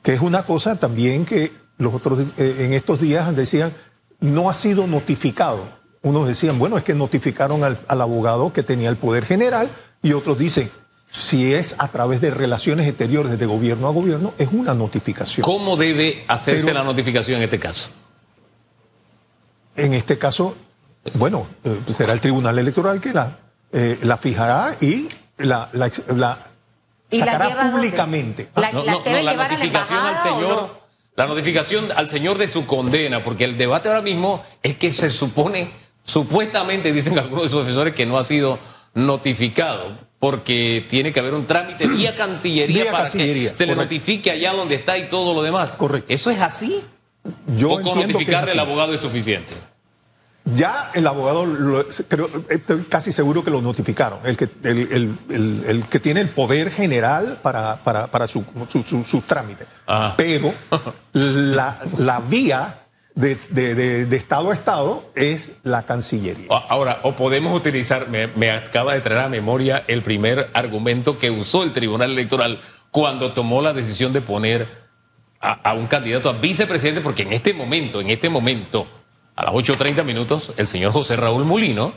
Que 0.03 0.13
es 0.13 0.21
una 0.21 0.43
cosa 0.43 0.75
también 0.75 1.25
que 1.25 1.53
los 1.81 1.95
otros, 1.95 2.21
eh, 2.37 2.57
en 2.61 2.75
estos 2.75 3.01
días 3.01 3.35
decían, 3.35 3.73
no 4.21 4.49
ha 4.51 4.55
sido 4.55 4.87
notificado. 4.87 5.65
Unos 6.03 6.29
decían, 6.29 6.59
bueno, 6.59 6.79
es 6.79 6.85
que 6.85 6.95
notificaron 6.95 7.65
al, 7.65 7.79
abogado 7.89 8.53
que 8.53 8.63
tenía 8.63 8.91
el 8.91 8.97
poder 8.97 9.25
general 9.25 9.71
y 10.03 10.13
otros 10.13 10.39
dicen, 10.39 10.71
si 11.11 11.55
es 11.55 11.75
a 11.79 11.89
través 11.89 12.21
de 12.21 12.31
relaciones 12.31 12.87
exteriores 12.87 13.39
de 13.39 13.47
gobierno 13.47 13.89
a 13.89 13.93
gobierno, 13.93 14.35
es 14.39 14.49
una 14.53 14.75
notificación. 14.75 15.43
¿Cómo 15.43 15.77
debe 15.77 16.25
hacerse 16.29 16.73
la 16.73 16.85
notificación 16.85 17.39
en 17.39 17.45
este 17.45 17.59
caso? 17.59 17.89
En 19.75 19.95
este 19.95 20.19
caso, 20.19 20.55
bueno, 21.15 21.47
eh, 21.65 21.81
será 21.97 22.13
el 22.13 22.21
Tribunal 22.21 22.59
Electoral 22.59 23.01
que 23.01 23.15
la, 23.15 23.39
eh, 23.73 23.99
la 24.03 24.19
fijará 24.19 24.77
y 24.81 25.09
la, 25.39 25.71
sacará 27.11 27.71
públicamente. 27.71 28.51
La, 28.55 28.71
no, 28.71 28.85
la 28.85 29.35
notificación 29.35 29.99
al 29.99 30.21
señor 30.21 30.80
la 31.21 31.27
notificación 31.27 31.89
al 31.95 32.09
señor 32.09 32.39
de 32.39 32.49
su 32.49 32.65
condena, 32.65 33.23
porque 33.23 33.45
el 33.45 33.59
debate 33.59 33.89
ahora 33.89 34.01
mismo 34.01 34.43
es 34.63 34.79
que 34.79 34.91
se 34.91 35.11
supone, 35.11 35.71
supuestamente 36.03 36.95
dicen 36.95 37.19
algunos 37.19 37.43
de 37.43 37.49
sus 37.51 37.59
defensores 37.61 37.95
que 37.95 38.07
no 38.07 38.19
ha 38.19 38.25
sido 38.25 38.59
notificado, 38.95 39.99
porque 40.19 40.87
tiene 40.89 41.13
que 41.13 41.21
haber 41.21 41.35
un 41.35 41.47
trámite 41.47 41.87
vía 41.89 42.15
Cancillería 42.15 42.91
para 42.91 43.11
que 43.11 43.53
se 43.55 43.67
le 43.67 43.77
notifique 43.77 44.31
allá 44.31 44.55
donde 44.55 44.77
está 44.77 44.97
y 44.97 45.11
todo 45.11 45.35
lo 45.35 45.43
demás. 45.43 45.77
Correcto. 45.77 46.11
¿Eso 46.11 46.31
es 46.31 46.41
así? 46.41 46.81
Yo 47.55 47.73
¿O 47.73 47.83
con 47.83 48.01
notificarle 48.01 48.53
al 48.53 48.61
abogado 48.61 48.95
es 48.95 49.03
suficiente? 49.03 49.53
Ya 50.55 50.91
el 50.95 51.07
abogado, 51.07 51.47
creo, 52.09 52.29
estoy 52.49 52.85
casi 52.85 53.13
seguro 53.13 53.45
que 53.45 53.51
lo 53.51 53.61
notificaron, 53.61 54.21
el 54.25 54.37
que, 54.37 54.49
el, 54.63 55.85
que 55.89 56.01
tiene 56.01 56.21
el 56.21 56.31
poder 56.31 56.71
general 56.71 57.41
para, 57.43 57.83
para, 57.83 58.27
su, 58.27 58.45
su, 59.05 59.21
trámite. 59.23 59.67
Ah. 59.87 60.15
Pero 60.17 60.55
la, 61.13 62.23
vía 62.29 62.87
de, 63.15 64.07
Estado 64.11 64.51
a 64.51 64.55
Estado 64.55 65.11
es 65.15 65.51
la 65.63 65.83
Cancillería. 65.85 66.47
Ahora, 66.69 67.01
o 67.03 67.15
podemos 67.15 67.55
utilizar, 67.57 68.09
me, 68.09 68.51
acaba 68.51 68.95
de 68.95 69.01
traer 69.01 69.23
a 69.23 69.29
memoria 69.29 69.85
el 69.89 70.03
primer 70.03 70.51
argumento 70.55 71.19
que 71.19 71.31
usó 71.31 71.63
el 71.63 71.73
Tribunal 71.73 72.13
Electoral 72.13 72.61
cuando 72.91 73.33
tomó 73.33 73.63
la 73.63 73.73
decisión 73.73 74.13
de 74.13 74.21
poner 74.21 74.69
a, 75.41 75.53
a 75.53 75.75
un 75.75 75.87
candidato 75.87 76.29
a 76.29 76.33
vicepresidente, 76.33 77.01
porque 77.01 77.23
en 77.23 77.33
este 77.33 77.55
momento, 77.55 78.01
en 78.01 78.11
este 78.11 78.29
momento 78.29 79.00
a 79.37 79.45
las 79.45 79.55
8.30 79.55 80.05
minutos, 80.05 80.53
el 80.57 80.67
señor 80.67 80.93
José 80.93 81.17
Raúl 81.17 81.45
Molino 81.45 81.93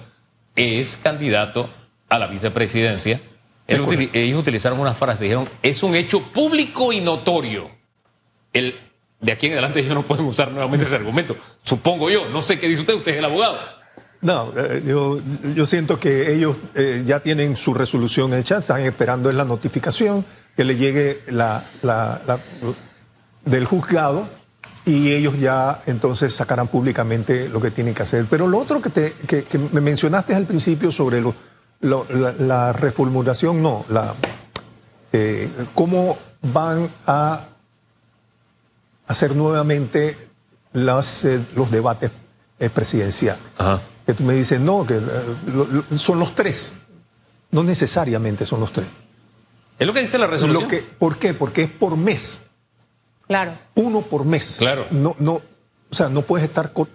es 0.56 0.98
candidato 1.02 1.69
a 2.10 2.19
la 2.19 2.28
vicepresidencia. 2.28 3.22
ellos 3.67 4.39
utilizaron 4.39 4.80
una 4.80 4.93
frase, 4.93 5.26
dijeron, 5.26 5.50
es 5.62 5.84
un 5.84 5.96
hecho 5.96 6.22
público 6.22 6.93
y 6.93 7.02
notorio. 7.02 7.69
El, 8.54 8.76
de 9.19 9.32
aquí 9.32 9.48
en 9.48 9.54
adelante 9.54 9.80
ellos 9.80 9.96
no 9.96 10.04
pueden 10.04 10.26
usar 10.26 10.52
nuevamente 10.52 10.86
ese 10.86 10.96
argumento. 10.96 11.36
Supongo 11.63 12.10
yo, 12.10 12.30
no 12.30 12.41
sé 12.41 12.60
qué 12.60 12.67
dice 12.67 12.82
usted, 12.82 12.93
usted 12.93 13.13
es 13.13 13.17
el 13.17 13.26
abogado. 13.26 13.58
No, 14.22 14.54
eh, 14.56 14.82
yo, 14.86 15.19
yo, 15.54 15.65
siento 15.65 16.00
que 16.00 16.34
ellos 16.34 16.58
eh, 16.76 17.04
ya 17.06 17.19
tienen 17.19 17.58
su 17.58 17.74
resolución 17.74 18.34
hecha, 18.34 18.60
están 18.60 18.82
esperando 18.82 19.30
en 19.30 19.36
la 19.36 19.43
notificación 19.43 20.26
que 20.56 20.63
le 20.63 20.78
llegue 20.78 21.24
la, 21.28 21.65
la 21.82 22.39
del 23.43 23.65
juzgado 23.65 24.30
y 24.86 25.13
ellos 25.13 25.39
ya 25.39 25.82
entonces 25.86 26.36
sacarán 26.36 26.67
públicamente 26.67 27.48
lo 27.48 27.62
que 27.62 27.72
tienen 27.72 27.93
que 27.93 28.04
hacer. 28.04 28.26
Pero 28.30 28.48
lo 28.48 28.60
otro 28.60 28.82
que, 28.82 28.89
te, 28.89 29.13
que, 29.13 29.58
me 29.72 29.82
mencionaste 29.82 30.36
al 30.36 30.46
principio 30.46 30.91
sobre 30.91 31.22
lo, 31.22 31.36
la, 31.82 32.74
reformulación, 32.74 33.62
no, 33.62 33.86
la, 33.89 34.15
eh, 35.12 35.50
cómo 35.74 36.17
van 36.41 36.93
a 37.06 37.48
hacer 39.08 39.36
nuevamente 39.36 40.17
las, 40.74 41.24
eh, 41.26 41.41
los 41.56 41.72
debates 41.72 42.12
eh, 42.60 42.69
presidenciales. 42.69 43.43
Que 44.06 44.13
tú 44.13 44.24
me 44.24 44.34
dices, 44.34 44.60
no, 44.60 44.86
que 44.86 45.02
son 45.91 46.19
los 46.19 46.36
tres. 46.36 46.74
No 47.52 47.63
necesariamente 47.63 48.46
son 48.46 48.60
los 48.60 48.74
tres. 48.74 48.88
Es 49.80 49.88
lo 49.88 49.93
que 49.93 50.02
dice 50.02 50.17
la 50.17 50.28
resolución. 50.28 50.63
Lo 50.63 50.67
que, 50.67 50.80
¿Por 50.80 51.17
qué? 51.17 51.34
Porque 51.34 51.63
es 51.63 51.69
por 51.69 51.96
mes. 51.96 52.41
Claro. 53.34 53.58
Uno 53.74 54.02
por 54.02 54.26
mes. 54.26 54.58
Claro. 54.60 54.86
No, 54.91 55.15
no, 55.17 55.41
o 55.89 55.96
sea, 55.96 56.08
no 56.08 56.22
puedes 56.22 56.48
estar 56.48 56.72
con. 56.72 56.88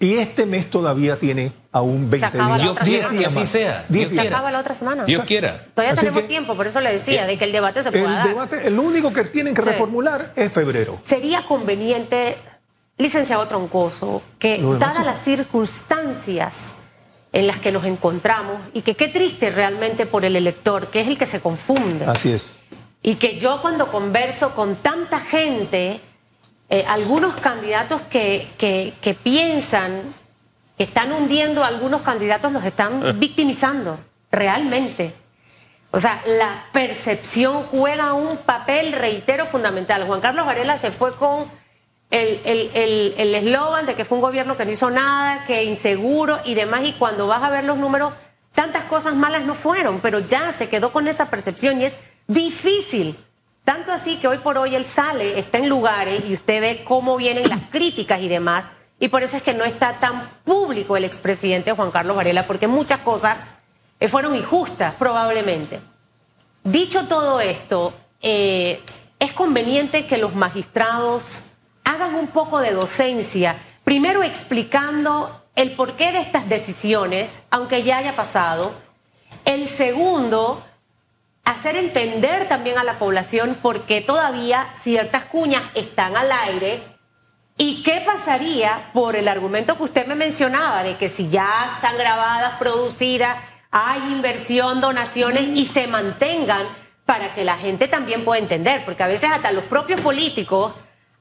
Y 0.00 0.14
este 0.14 0.44
mes 0.44 0.68
todavía 0.68 1.16
tiene 1.16 1.52
aún 1.70 2.10
20 2.10 2.36
días. 2.36 2.60
Dios 2.60 2.78
quiera 2.82 3.10
que 3.10 3.26
así 3.26 3.46
sea. 3.46 3.84
Dios 3.88 4.12
se 4.12 4.20
acaba 4.20 4.50
la 4.50 4.58
otra 4.58 4.74
semana. 4.74 5.04
Dios 5.04 5.24
quiera. 5.24 5.66
Todavía 5.72 5.94
tenemos 5.94 6.26
tiempo, 6.26 6.56
por 6.56 6.66
eso 6.66 6.80
le 6.80 6.92
decía, 6.92 7.24
de 7.24 7.38
que 7.38 7.44
el 7.44 7.52
debate 7.52 7.84
se 7.84 7.92
pueda 7.92 8.22
el 8.22 8.28
Debate, 8.30 8.66
el 8.66 8.78
único 8.80 9.12
que 9.12 9.22
tienen 9.24 9.54
que 9.54 9.62
reformular 9.62 10.32
es 10.34 10.50
febrero. 10.50 10.98
Sería 11.04 11.42
conveniente, 11.42 12.36
licenciado 12.98 13.46
Troncoso, 13.46 14.22
que 14.40 14.60
dadas 14.60 15.06
las 15.06 15.22
circunstancias 15.22 16.72
en 17.32 17.46
las 17.46 17.58
que 17.60 17.70
nos 17.70 17.84
encontramos, 17.84 18.60
y 18.72 18.82
que 18.82 18.96
qué 18.96 19.06
triste 19.06 19.50
realmente 19.50 20.04
por 20.04 20.24
el 20.24 20.34
elector, 20.34 20.88
que 20.88 21.02
es 21.02 21.06
el 21.06 21.16
que 21.16 21.26
se 21.26 21.40
confunde. 21.40 22.06
Así 22.06 22.32
es. 22.32 22.56
Y 23.02 23.14
que 23.14 23.38
yo 23.38 23.60
cuando 23.62 23.90
converso 23.90 24.54
con 24.54 24.76
tanta 24.76 25.20
gente, 25.20 26.00
eh, 26.68 26.84
algunos 26.86 27.34
candidatos 27.36 28.02
que, 28.02 28.48
que, 28.58 29.14
piensan 29.14 30.14
que 30.76 30.84
están 30.84 31.12
hundiendo 31.12 31.64
a 31.64 31.68
algunos 31.68 32.02
candidatos 32.02 32.52
los 32.52 32.64
están 32.64 33.06
eh. 33.06 33.12
victimizando, 33.12 33.98
realmente. 34.30 35.14
O 35.90 35.98
sea, 35.98 36.20
la 36.26 36.66
percepción 36.72 37.64
juega 37.64 38.12
un 38.12 38.36
papel, 38.36 38.92
reitero, 38.92 39.46
fundamental. 39.46 40.06
Juan 40.06 40.20
Carlos 40.20 40.46
Varela 40.46 40.78
se 40.78 40.92
fue 40.92 41.16
con 41.16 41.50
el 42.10 43.34
eslogan 43.34 43.80
el, 43.80 43.86
de 43.86 43.94
que 43.94 44.04
fue 44.04 44.18
un 44.18 44.22
gobierno 44.22 44.56
que 44.56 44.64
no 44.64 44.70
hizo 44.70 44.90
nada, 44.90 45.44
que 45.46 45.64
inseguro 45.64 46.38
y 46.44 46.54
demás, 46.54 46.82
y 46.84 46.92
cuando 46.92 47.26
vas 47.26 47.42
a 47.42 47.50
ver 47.50 47.64
los 47.64 47.78
números, 47.78 48.12
tantas 48.52 48.84
cosas 48.84 49.14
malas 49.14 49.44
no 49.44 49.54
fueron, 49.54 50.00
pero 50.00 50.18
ya 50.18 50.52
se 50.52 50.68
quedó 50.68 50.92
con 50.92 51.08
esa 51.08 51.30
percepción 51.30 51.80
y 51.80 51.86
es 51.86 51.94
difícil. 52.30 53.16
Tanto 53.64 53.92
así 53.92 54.16
que 54.16 54.28
hoy 54.28 54.38
por 54.38 54.56
hoy 54.56 54.74
él 54.74 54.86
sale, 54.86 55.38
está 55.38 55.58
en 55.58 55.68
lugares 55.68 56.24
y 56.26 56.34
usted 56.34 56.60
ve 56.60 56.84
cómo 56.84 57.16
vienen 57.16 57.48
las 57.48 57.60
críticas 57.70 58.20
y 58.20 58.28
demás. 58.28 58.70
Y 58.98 59.08
por 59.08 59.22
eso 59.22 59.36
es 59.36 59.42
que 59.42 59.54
no 59.54 59.64
está 59.64 59.98
tan 59.98 60.30
público 60.44 60.96
el 60.96 61.04
expresidente 61.04 61.72
Juan 61.72 61.90
Carlos 61.90 62.16
Varela, 62.16 62.46
porque 62.46 62.66
muchas 62.66 63.00
cosas 63.00 63.38
eh, 63.98 64.08
fueron 64.08 64.34
injustas, 64.34 64.94
probablemente. 64.94 65.80
Dicho 66.62 67.06
todo 67.08 67.40
esto, 67.40 67.94
eh, 68.20 68.82
es 69.18 69.32
conveniente 69.32 70.06
que 70.06 70.18
los 70.18 70.34
magistrados 70.34 71.40
hagan 71.84 72.14
un 72.14 72.28
poco 72.28 72.60
de 72.60 72.72
docencia, 72.72 73.56
primero 73.84 74.22
explicando 74.22 75.42
el 75.56 75.72
porqué 75.72 76.12
de 76.12 76.20
estas 76.20 76.48
decisiones, 76.48 77.32
aunque 77.50 77.82
ya 77.82 77.98
haya 77.98 78.14
pasado. 78.14 78.74
El 79.44 79.68
segundo, 79.68 80.62
hacer 81.44 81.76
entender 81.76 82.48
también 82.48 82.78
a 82.78 82.84
la 82.84 82.98
población 82.98 83.56
por 83.60 83.82
qué 83.82 84.00
todavía 84.00 84.68
ciertas 84.82 85.24
cuñas 85.24 85.62
están 85.74 86.16
al 86.16 86.30
aire 86.30 86.82
¿Y 87.62 87.82
qué 87.82 88.02
pasaría 88.06 88.88
por 88.94 89.16
el 89.16 89.28
argumento 89.28 89.76
que 89.76 89.82
usted 89.82 90.06
me 90.06 90.14
mencionaba 90.14 90.82
de 90.82 90.96
que 90.96 91.10
si 91.10 91.28
ya 91.28 91.72
están 91.74 91.98
grabadas, 91.98 92.54
producidas, 92.54 93.36
hay 93.70 94.00
inversión, 94.10 94.80
donaciones 94.80 95.42
y 95.42 95.66
se 95.66 95.86
mantengan 95.86 96.62
para 97.04 97.34
que 97.34 97.44
la 97.44 97.58
gente 97.58 97.86
también 97.86 98.24
pueda 98.24 98.40
entender? 98.40 98.80
Porque 98.86 99.02
a 99.02 99.08
veces 99.08 99.30
hasta 99.30 99.52
los 99.52 99.64
propios 99.64 100.00
políticos 100.00 100.72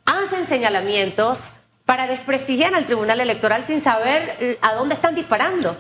hacen 0.06 0.48
señalamientos 0.48 1.50
para 1.84 2.08
desprestigiar 2.08 2.74
al 2.74 2.86
Tribunal 2.86 3.20
Electoral 3.20 3.66
sin 3.66 3.82
saber 3.82 4.38
eh, 4.40 4.58
a 4.62 4.76
dónde 4.76 4.96
están 4.96 5.16
disparando. 5.16 5.76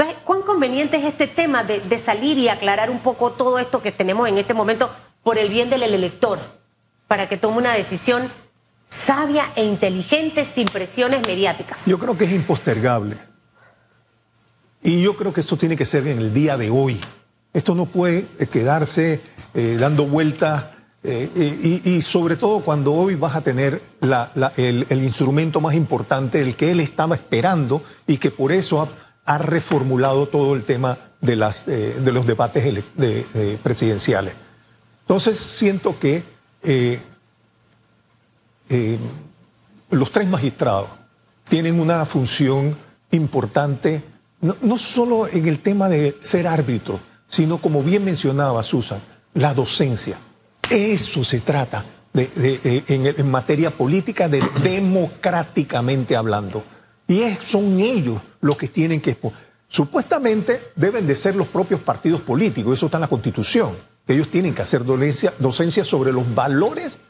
Entonces, 0.00 0.22
¿cuán 0.24 0.40
conveniente 0.40 0.96
es 0.96 1.04
este 1.04 1.26
tema 1.26 1.62
de, 1.62 1.98
salir 1.98 2.38
y 2.38 2.48
aclarar 2.48 2.88
un 2.90 3.00
poco 3.00 3.32
todo 3.32 3.58
esto 3.58 3.82
que 3.82 3.92
tenemos 3.92 4.26
en 4.30 4.38
este 4.38 4.54
momento 4.54 4.90
por 5.22 5.36
el 5.36 5.50
bien 5.50 5.68
del 5.68 5.82
elector, 5.82 6.38
para 7.06 7.28
que 7.28 7.36
tome 7.36 7.58
una 7.58 7.74
decisión 7.74 8.30
sabia 8.86 9.52
e 9.56 9.62
inteligente 9.62 10.46
sin 10.46 10.64
presiones 10.68 11.20
mediáticas? 11.26 11.84
Yo 11.84 11.98
creo 11.98 12.16
que 12.16 12.24
es 12.24 12.32
impostergable. 12.32 13.18
Y 14.82 15.02
yo 15.02 15.16
creo 15.16 15.34
que 15.34 15.42
esto 15.42 15.58
tiene 15.58 15.76
que 15.76 15.84
ser 15.84 16.06
en 16.06 16.16
el 16.16 16.32
día 16.32 16.56
de 16.56 16.70
hoy. 16.70 16.98
Esto 17.52 17.74
no 17.74 17.84
puede 17.84 18.26
eh, 18.38 18.46
quedarse 18.46 19.20
eh, 19.52 19.76
dando 19.78 20.06
vueltas 20.06 20.64
eh, 21.02 21.82
y, 21.84 22.00
sobre 22.00 22.36
todo 22.36 22.60
cuando 22.60 22.94
hoy 22.94 23.16
vas 23.16 23.36
a 23.36 23.42
tener 23.42 23.82
el, 24.00 24.86
el, 24.88 25.02
instrumento 25.02 25.60
más 25.60 25.74
importante, 25.74 26.40
el 26.40 26.56
que 26.56 26.70
él 26.70 26.80
estaba 26.80 27.14
esperando 27.16 27.82
y 28.06 28.18
que 28.18 28.30
por 28.30 28.52
eso 28.52 28.82
ha, 28.82 28.88
ha 29.30 29.38
reformulado 29.38 30.26
todo 30.26 30.56
el 30.56 30.64
tema 30.64 30.98
de, 31.20 31.36
las, 31.36 31.68
eh, 31.68 32.00
de 32.00 32.12
los 32.12 32.26
debates 32.26 32.64
de, 32.64 32.82
de, 32.96 33.58
presidenciales. 33.62 34.34
Entonces 35.02 35.38
siento 35.38 36.00
que 36.00 36.24
eh, 36.64 37.00
eh, 38.68 38.98
los 39.90 40.10
tres 40.10 40.26
magistrados 40.26 40.88
tienen 41.48 41.78
una 41.78 42.04
función 42.06 42.76
importante, 43.12 44.02
no, 44.40 44.56
no 44.62 44.76
solo 44.76 45.28
en 45.28 45.46
el 45.46 45.60
tema 45.60 45.88
de 45.88 46.16
ser 46.20 46.48
árbitro, 46.48 46.98
sino 47.28 47.58
como 47.58 47.84
bien 47.84 48.04
mencionaba 48.04 48.64
Susan, 48.64 49.00
la 49.34 49.54
docencia. 49.54 50.18
Eso 50.68 51.22
se 51.22 51.38
trata 51.40 51.84
de, 52.12 52.82
en, 52.88 53.06
en, 53.06 53.30
materia 53.30 53.70
política, 53.70 54.28
de 54.28 54.42
democráticamente 54.64 56.16
hablando. 56.16 56.64
Y 57.10 57.28
son 57.40 57.80
ellos 57.80 58.22
los 58.40 58.56
que 58.56 58.68
tienen 58.68 59.00
que... 59.00 59.18
Supuestamente 59.66 60.70
deben 60.76 61.08
de 61.08 61.16
ser 61.16 61.34
los 61.34 61.48
propios 61.48 61.80
partidos 61.80 62.20
políticos, 62.20 62.78
eso 62.78 62.86
está 62.86 62.98
en 62.98 63.02
la 63.02 63.08
Constitución. 63.08 63.76
Ellos 64.06 64.30
tienen 64.30 64.54
que 64.54 64.62
hacer 64.62 64.84
docencia, 64.84 65.34
docencia 65.40 65.82
sobre 65.82 66.12
los 66.12 66.32
valores 66.32 67.00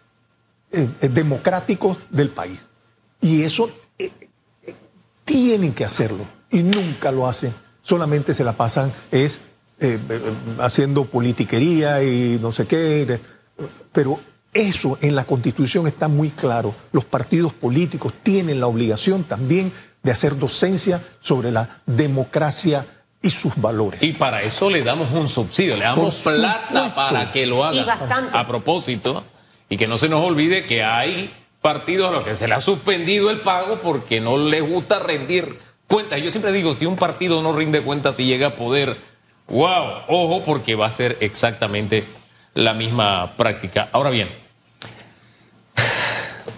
eh, 0.72 0.88
eh, 1.02 1.08
democráticos 1.10 1.98
del 2.08 2.30
país. 2.30 2.66
Y 3.20 3.42
eso 3.42 3.70
eh, 3.98 4.10
tienen 5.26 5.74
que 5.74 5.84
hacerlo. 5.84 6.24
Y 6.50 6.62
nunca 6.62 7.12
lo 7.12 7.26
hacen. 7.26 7.52
Solamente 7.82 8.32
se 8.32 8.42
la 8.42 8.56
pasan 8.56 8.94
es 9.10 9.42
haciendo 10.58 11.04
politiquería 11.06 12.02
y 12.02 12.38
no 12.40 12.52
sé 12.52 12.66
qué. 12.66 13.20
Pero 13.92 14.18
eso 14.52 14.98
en 15.02 15.14
la 15.14 15.24
Constitución 15.24 15.86
está 15.86 16.08
muy 16.08 16.30
claro. 16.30 16.74
Los 16.90 17.04
partidos 17.04 17.52
políticos 17.52 18.14
tienen 18.22 18.60
la 18.60 18.66
obligación 18.66 19.24
también 19.24 19.72
de 20.02 20.12
hacer 20.12 20.38
docencia 20.38 21.02
sobre 21.20 21.50
la 21.50 21.80
democracia 21.86 22.86
y 23.22 23.30
sus 23.30 23.54
valores. 23.56 24.02
Y 24.02 24.12
para 24.12 24.42
eso 24.42 24.70
le 24.70 24.82
damos 24.82 25.12
un 25.12 25.28
subsidio, 25.28 25.76
le 25.76 25.84
damos 25.84 26.14
Por 26.20 26.34
plata 26.36 26.66
supuesto. 26.68 26.94
para 26.94 27.32
que 27.32 27.46
lo 27.46 27.64
haga. 27.64 27.98
A 28.32 28.46
propósito, 28.46 29.24
y 29.68 29.76
que 29.76 29.86
no 29.86 29.98
se 29.98 30.08
nos 30.08 30.24
olvide 30.24 30.64
que 30.64 30.82
hay 30.82 31.32
partidos 31.60 32.08
a 32.08 32.12
los 32.12 32.24
que 32.24 32.34
se 32.36 32.48
le 32.48 32.54
ha 32.54 32.60
suspendido 32.60 33.30
el 33.30 33.40
pago 33.40 33.80
porque 33.80 34.20
no 34.20 34.38
les 34.38 34.62
gusta 34.66 34.98
rendir 34.98 35.58
cuentas. 35.86 36.22
Yo 36.22 36.30
siempre 36.30 36.52
digo, 36.52 36.72
si 36.74 36.86
un 36.86 36.96
partido 36.96 37.42
no 37.42 37.52
rinde 37.52 37.82
cuentas 37.82 38.18
y 38.20 38.24
llega 38.24 38.48
a 38.48 38.54
poder, 38.56 38.96
wow, 39.48 40.02
ojo, 40.08 40.42
porque 40.44 40.74
va 40.74 40.86
a 40.86 40.90
ser 40.90 41.18
exactamente 41.20 42.04
la 42.54 42.72
misma 42.72 43.36
práctica. 43.36 43.90
Ahora 43.92 44.10
bien, 44.10 44.28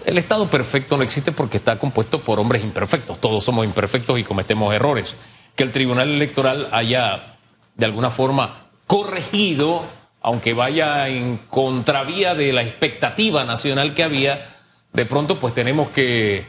el 0.05 0.17
Estado 0.17 0.49
perfecto 0.49 0.97
no 0.97 1.03
existe 1.03 1.31
porque 1.31 1.57
está 1.57 1.77
compuesto 1.77 2.21
por 2.21 2.39
hombres 2.39 2.63
imperfectos. 2.63 3.19
Todos 3.19 3.43
somos 3.43 3.65
imperfectos 3.65 4.19
y 4.19 4.23
cometemos 4.23 4.73
errores. 4.73 5.15
Que 5.55 5.63
el 5.63 5.71
Tribunal 5.71 6.09
Electoral 6.09 6.67
haya, 6.71 7.35
de 7.75 7.85
alguna 7.85 8.09
forma, 8.09 8.67
corregido, 8.87 9.83
aunque 10.21 10.53
vaya 10.53 11.07
en 11.09 11.37
contravía 11.49 12.35
de 12.35 12.53
la 12.53 12.63
expectativa 12.63 13.45
nacional 13.45 13.93
que 13.93 14.03
había, 14.03 14.55
de 14.93 15.05
pronto 15.05 15.39
pues 15.39 15.53
tenemos 15.53 15.89
que, 15.89 16.45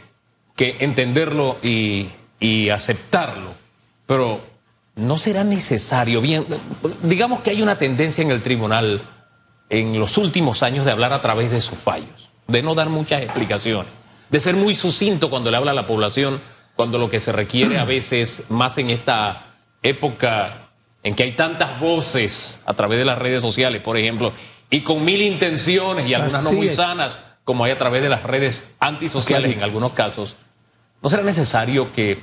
entenderlo 0.56 1.58
y, 1.62 2.08
y 2.40 2.70
aceptarlo. 2.70 3.52
Pero 4.06 4.40
no 4.96 5.16
será 5.16 5.44
necesario, 5.44 6.20
bien, 6.20 6.46
digamos 7.02 7.40
que 7.40 7.50
hay 7.50 7.62
una 7.62 7.78
tendencia 7.78 8.22
en 8.22 8.30
el 8.30 8.42
tribunal 8.42 9.02
en 9.70 9.98
los 9.98 10.18
últimos 10.18 10.62
años 10.62 10.84
de 10.84 10.92
hablar 10.92 11.12
a 11.12 11.22
través 11.22 11.50
de 11.50 11.60
sus 11.60 11.78
fallos 11.78 12.23
de 12.46 12.62
no 12.62 12.74
dar 12.74 12.88
muchas 12.88 13.22
explicaciones, 13.22 13.90
de 14.30 14.40
ser 14.40 14.54
muy 14.54 14.74
sucinto 14.74 15.30
cuando 15.30 15.50
le 15.50 15.56
habla 15.56 15.70
a 15.72 15.74
la 15.74 15.86
población, 15.86 16.40
cuando 16.76 16.98
lo 16.98 17.08
que 17.08 17.20
se 17.20 17.32
requiere 17.32 17.78
a 17.78 17.84
veces, 17.84 18.44
más 18.48 18.78
en 18.78 18.90
esta 18.90 19.54
época 19.82 20.64
en 21.02 21.14
que 21.14 21.22
hay 21.22 21.32
tantas 21.32 21.78
voces 21.78 22.60
a 22.64 22.74
través 22.74 22.98
de 22.98 23.04
las 23.04 23.18
redes 23.18 23.42
sociales, 23.42 23.82
por 23.82 23.96
ejemplo, 23.96 24.32
y 24.70 24.80
con 24.80 25.04
mil 25.04 25.20
intenciones 25.20 26.08
y 26.08 26.14
algunas 26.14 26.46
Así 26.46 26.52
no 26.52 26.58
muy 26.58 26.66
es. 26.66 26.76
sanas, 26.76 27.18
como 27.44 27.64
hay 27.64 27.72
a 27.72 27.78
través 27.78 28.02
de 28.02 28.08
las 28.08 28.22
redes 28.22 28.64
antisociales 28.80 29.52
en 29.52 29.62
algunos 29.62 29.92
casos, 29.92 30.34
¿no 31.02 31.10
será 31.10 31.22
necesario 31.22 31.92
que 31.92 32.18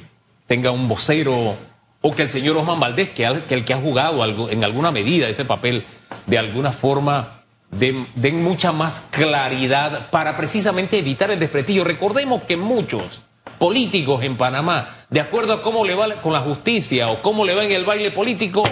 tenga 0.48 0.72
un 0.72 0.88
vocero 0.88 1.56
o 2.02 2.16
que 2.16 2.24
el 2.24 2.32
señor 2.32 2.58
Osman 2.58 2.80
Valdés, 2.80 3.12
que, 3.12 3.44
que 3.48 3.54
el 3.54 3.64
que 3.64 3.74
ha 3.74 3.78
jugado 3.78 4.24
algo, 4.24 4.50
en 4.50 4.64
alguna 4.64 4.92
medida 4.92 5.30
ese 5.30 5.46
papel, 5.46 5.86
de 6.26 6.40
alguna 6.40 6.72
forma 6.72 7.41
den, 7.72 8.08
den, 8.16 8.44
mucha 8.44 8.72
más 8.72 9.06
claridad 9.12 10.10
para 10.12 10.36
precisamente 10.36 11.00
evitar 11.00 11.32
el 11.32 11.40
desprestigio. 11.40 11.84
Recordemos 11.84 12.44
que 12.44 12.58
muchos 12.58 13.24
políticos 13.58 14.24
en 14.24 14.38
Panamá, 14.38 15.06
de 15.10 15.20
acuerdo 15.20 15.54
a 15.54 15.62
cómo 15.62 15.86
le 15.86 15.96
va 15.96 16.22
con 16.22 16.34
la 16.34 16.42
justicia 16.42 17.10
o 17.10 17.22
cómo 17.22 17.46
le 17.46 17.56
va 17.56 17.64
en 17.64 17.72
el 17.72 17.86
baile 17.86 18.12
político, 18.12 18.64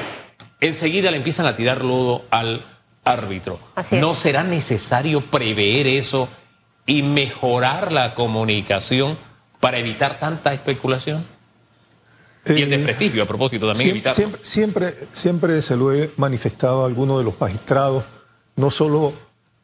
enseguida 0.59 1.11
le 1.11 1.17
empiezan 1.17 1.45
a 1.45 1.55
tirar 1.55 1.83
lodo 1.83 2.23
al 2.29 2.65
árbitro. 3.03 3.59
¿No 3.91 4.13
será 4.13 4.43
necesario 4.43 5.21
prever 5.21 5.87
eso 5.87 6.29
y 6.85 7.01
mejorar 7.01 7.91
la 7.91 8.13
comunicación 8.15 9.17
para 9.59 9.77
evitar 9.77 10.19
tanta 10.19 10.53
especulación? 10.53 11.25
Eh, 12.45 12.55
y 12.57 12.61
el 12.63 12.69
desprestigio, 12.69 13.23
a 13.23 13.25
propósito, 13.25 13.67
también 13.67 13.89
siempre, 13.89 14.13
siempre, 14.13 14.43
siempre, 14.43 14.95
siempre 15.11 15.61
se 15.61 15.75
lo 15.75 15.93
he 15.93 16.11
manifestado 16.17 16.83
a 16.83 16.85
algunos 16.87 17.19
de 17.19 17.25
los 17.25 17.39
magistrados 17.39 18.05
no 18.59 18.69
solo 18.69 19.13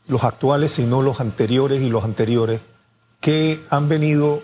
los 0.07 0.23
actuales, 0.23 0.71
sino 0.71 1.01
los 1.01 1.19
anteriores 1.19 1.81
y 1.81 1.89
los 1.89 2.05
anteriores, 2.05 2.61
que 3.19 3.63
han 3.69 3.89
venido 3.89 4.41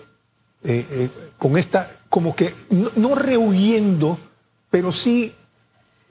eh, 0.62 0.86
eh, 0.90 1.10
con 1.38 1.56
esta, 1.56 2.00
como 2.10 2.36
que 2.36 2.54
no, 2.96 3.14
rehuyendo, 3.14 4.18
pero 4.70 4.92
sí 4.92 5.34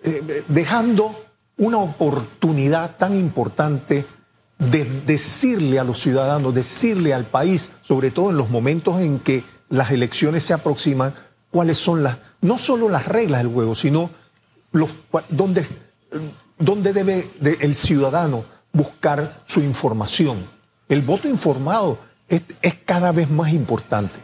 eh, 0.03 0.43
dejando 0.47 1.15
una 1.57 1.77
oportunidad 1.77 2.97
tan 2.97 3.13
importante 3.13 4.07
de 4.57 4.85
decirle 5.05 5.77
a 5.77 5.83
los 5.83 5.99
ciudadanos, 5.99 6.55
decirle 6.55 7.13
al 7.13 7.25
país, 7.25 7.71
sobre 7.81 8.09
todo 8.09 8.31
en 8.31 8.37
los 8.37 8.49
momentos 8.49 8.99
en 9.01 9.19
que 9.19 9.43
las 9.69 9.91
elecciones 9.91 10.43
se 10.43 10.53
aproximan, 10.53 11.13
cuáles 11.51 11.77
son 11.77 12.01
las, 12.01 12.17
no 12.41 12.57
solo 12.57 12.89
las 12.89 13.07
reglas 13.07 13.43
del 13.43 13.53
juego, 13.53 13.75
sino 13.75 14.09
los, 14.71 14.89
donde 15.29 15.65
¿Dónde 16.61 16.93
debe 16.93 17.31
de 17.39 17.57
el 17.61 17.73
ciudadano 17.73 18.45
buscar 18.71 19.41
su 19.45 19.61
información? 19.61 20.45
El 20.87 21.01
voto 21.01 21.27
informado 21.27 21.97
es, 22.29 22.43
es, 22.61 22.75
cada 22.85 23.11
vez 23.11 23.31
más 23.31 23.51
importante. 23.51 24.19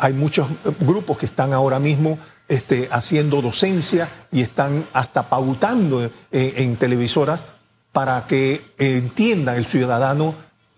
Hay 0.00 0.12
muchos 0.12 0.50
eh, 0.50 0.72
grupos 0.80 1.16
que 1.16 1.26
están 1.26 1.52
ahora 1.52 1.78
mismo 1.78 2.18
este, 2.48 2.88
haciendo 2.90 3.40
docencia 3.40 4.08
y 4.32 4.40
están 4.40 4.88
hasta 4.92 5.28
pautando 5.28 6.02
en, 6.02 6.10
eh, 6.32 6.54
en 6.56 6.74
televisoras 6.74 7.46
para 7.92 8.26
que 8.26 8.74
entienda 8.78 9.56
el 9.56 9.66
ciudadano 9.66 10.34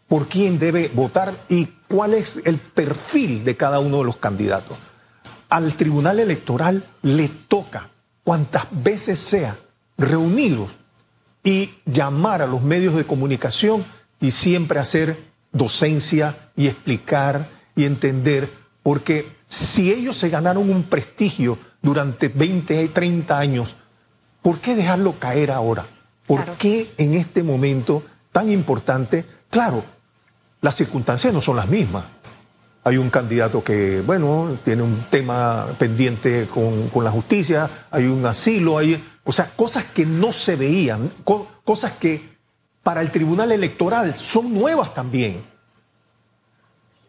por 0.09 0.29
quién 0.29 0.59
debe 0.59 0.91
votar 0.95 1.43
y 1.49 1.71
cuál 1.89 2.13
es 2.13 2.39
el 2.45 2.59
perfil 2.59 3.45
de 3.45 3.57
cada 3.57 3.81
uno 3.81 3.99
de 3.99 4.05
los 4.05 4.19
candidatos. 4.19 4.77
Al 5.49 5.73
Tribunal 5.73 6.21
Electoral 6.21 6.85
le 7.01 7.29
toca, 7.29 7.89
cuantas 8.25 8.67
veces 8.71 9.19
sea, 9.19 9.57
reunidos 9.97 10.78
y 11.49 11.71
llamar 11.87 12.43
a 12.43 12.47
los 12.47 12.61
medios 12.61 12.95
de 12.95 13.07
comunicación 13.07 13.87
y 14.21 14.33
siempre 14.33 14.81
hacer 14.81 15.31
docencia 15.51 16.51
y 16.55 16.67
explicar 16.67 17.49
y 17.75 17.87
entender, 17.87 18.53
porque 18.83 19.33
si 19.47 19.91
ellos 19.91 20.19
se 20.19 20.29
ganaron 20.29 20.69
un 20.69 20.83
prestigio 20.83 21.59
durante 21.81 22.29
20, 22.29 22.89
30 22.89 23.39
años, 23.39 23.77
¿por 24.43 24.61
qué 24.61 24.75
dejarlo 24.75 25.19
caer 25.19 25.51
ahora? 25.51 25.87
¿Por 26.27 26.43
claro. 26.43 26.59
qué 26.59 26.93
en 26.99 27.15
este 27.15 27.43
momento 27.43 28.03
tan 28.31 28.51
importante? 28.51 29.25
Claro, 29.49 29.87
las 30.61 30.75
circunstancias 30.75 31.33
no 31.33 31.41
son 31.41 31.57
las 31.57 31.69
mismas. 31.71 32.05
Hay 32.89 32.97
un 32.97 33.11
candidato 33.11 33.63
que, 33.63 34.01
bueno, 34.01 34.59
tiene 34.65 34.83
un 34.83 35.05
tema 35.11 35.67
pendiente 35.79 36.47
con, 36.47 36.89
con 36.89 37.05
la 37.05 37.11
justicia, 37.11 37.87
hay 37.91 38.07
un 38.07 38.25
asilo, 38.25 38.79
hay, 38.79 39.03
o 39.25 39.33
sea, 39.33 39.51
cosas 39.55 39.85
que 39.85 40.07
no 40.07 40.33
se 40.33 40.57
veían, 40.57 41.13
co- 41.23 41.47
cosas 41.65 41.93
que 41.93 42.37
para 42.83 43.01
el 43.03 43.11
Tribunal 43.11 43.53
Electoral 43.53 44.17
son 44.17 44.55
nuevas 44.55 44.95
también. 44.95 45.43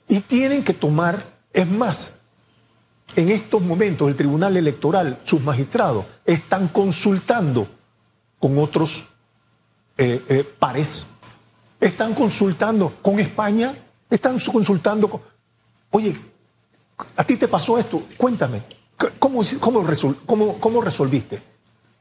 Y 0.07 0.19
tienen 0.21 0.63
que 0.63 0.73
tomar, 0.73 1.23
es 1.53 1.67
más, 1.69 2.13
en 3.15 3.29
estos 3.29 3.61
momentos 3.61 4.07
el 4.09 4.15
Tribunal 4.15 4.57
Electoral, 4.57 5.19
sus 5.23 5.41
magistrados, 5.41 6.05
están 6.25 6.67
consultando 6.67 7.67
con 8.37 8.57
otros 8.57 9.05
eh, 9.97 10.21
eh, 10.27 10.43
pares, 10.59 11.05
están 11.79 12.13
consultando 12.13 12.95
con 13.01 13.19
España, 13.19 13.75
están 14.09 14.39
su- 14.39 14.51
consultando 14.51 15.09
con... 15.09 15.21
Oye, 15.91 16.15
a 17.15 17.23
ti 17.23 17.35
te 17.37 17.47
pasó 17.47 17.77
esto, 17.79 18.03
cuéntame, 18.17 18.63
¿cómo, 19.19 19.41
cómo, 19.59 19.81
resol- 19.83 20.17
cómo- 20.25 20.59
cómo 20.59 20.81
resolviste? 20.81 21.41